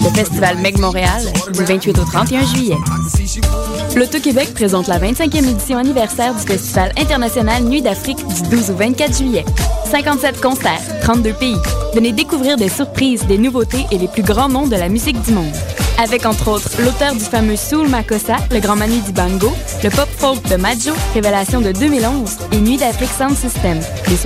Le 0.04 0.10
festival 0.10 0.58
Meg 0.58 0.78
Montréal, 0.78 1.22
du 1.52 1.64
28 1.64 1.98
au 1.98 2.04
31 2.04 2.44
juillet. 2.44 2.76
L'Auto-Québec 3.96 4.52
présente 4.54 4.86
la 4.86 4.98
25e 4.98 5.48
édition 5.48 5.78
anniversaire 5.78 6.34
du 6.34 6.40
Festival 6.40 6.92
international 6.98 7.64
Nuit 7.64 7.80
d'Afrique 7.80 8.18
du 8.26 8.42
12 8.50 8.70
au 8.70 8.74
24 8.74 9.16
juillet. 9.16 9.44
57 9.90 10.40
concerts, 10.40 11.00
32 11.02 11.32
pays. 11.32 11.56
Venez 11.94 12.12
découvrir 12.12 12.56
des 12.56 12.68
surprises, 12.68 13.26
des 13.26 13.38
nouveautés 13.38 13.86
et 13.90 13.98
les 13.98 14.08
plus 14.08 14.22
grands 14.22 14.48
noms 14.48 14.66
de 14.66 14.76
la 14.76 14.88
musique 14.88 15.20
du 15.22 15.32
monde. 15.32 15.54
Avec 15.96 16.26
entre 16.26 16.48
autres 16.48 16.70
l'auteur 16.82 17.14
du 17.14 17.24
fameux 17.24 17.56
Soul 17.56 17.88
Makossa, 17.88 18.36
le 18.50 18.58
grand 18.58 18.74
Manu 18.76 18.98
Dibango, 18.98 19.52
le 19.82 19.90
pop 19.90 20.08
folk 20.18 20.42
de 20.48 20.56
Majo, 20.56 20.92
révélation 21.14 21.60
de 21.60 21.70
2011 21.70 22.30
et 22.52 22.56
Nuit 22.60 22.76
d'Afrique 22.76 23.10
Sound 23.16 23.36
System. 23.36 23.78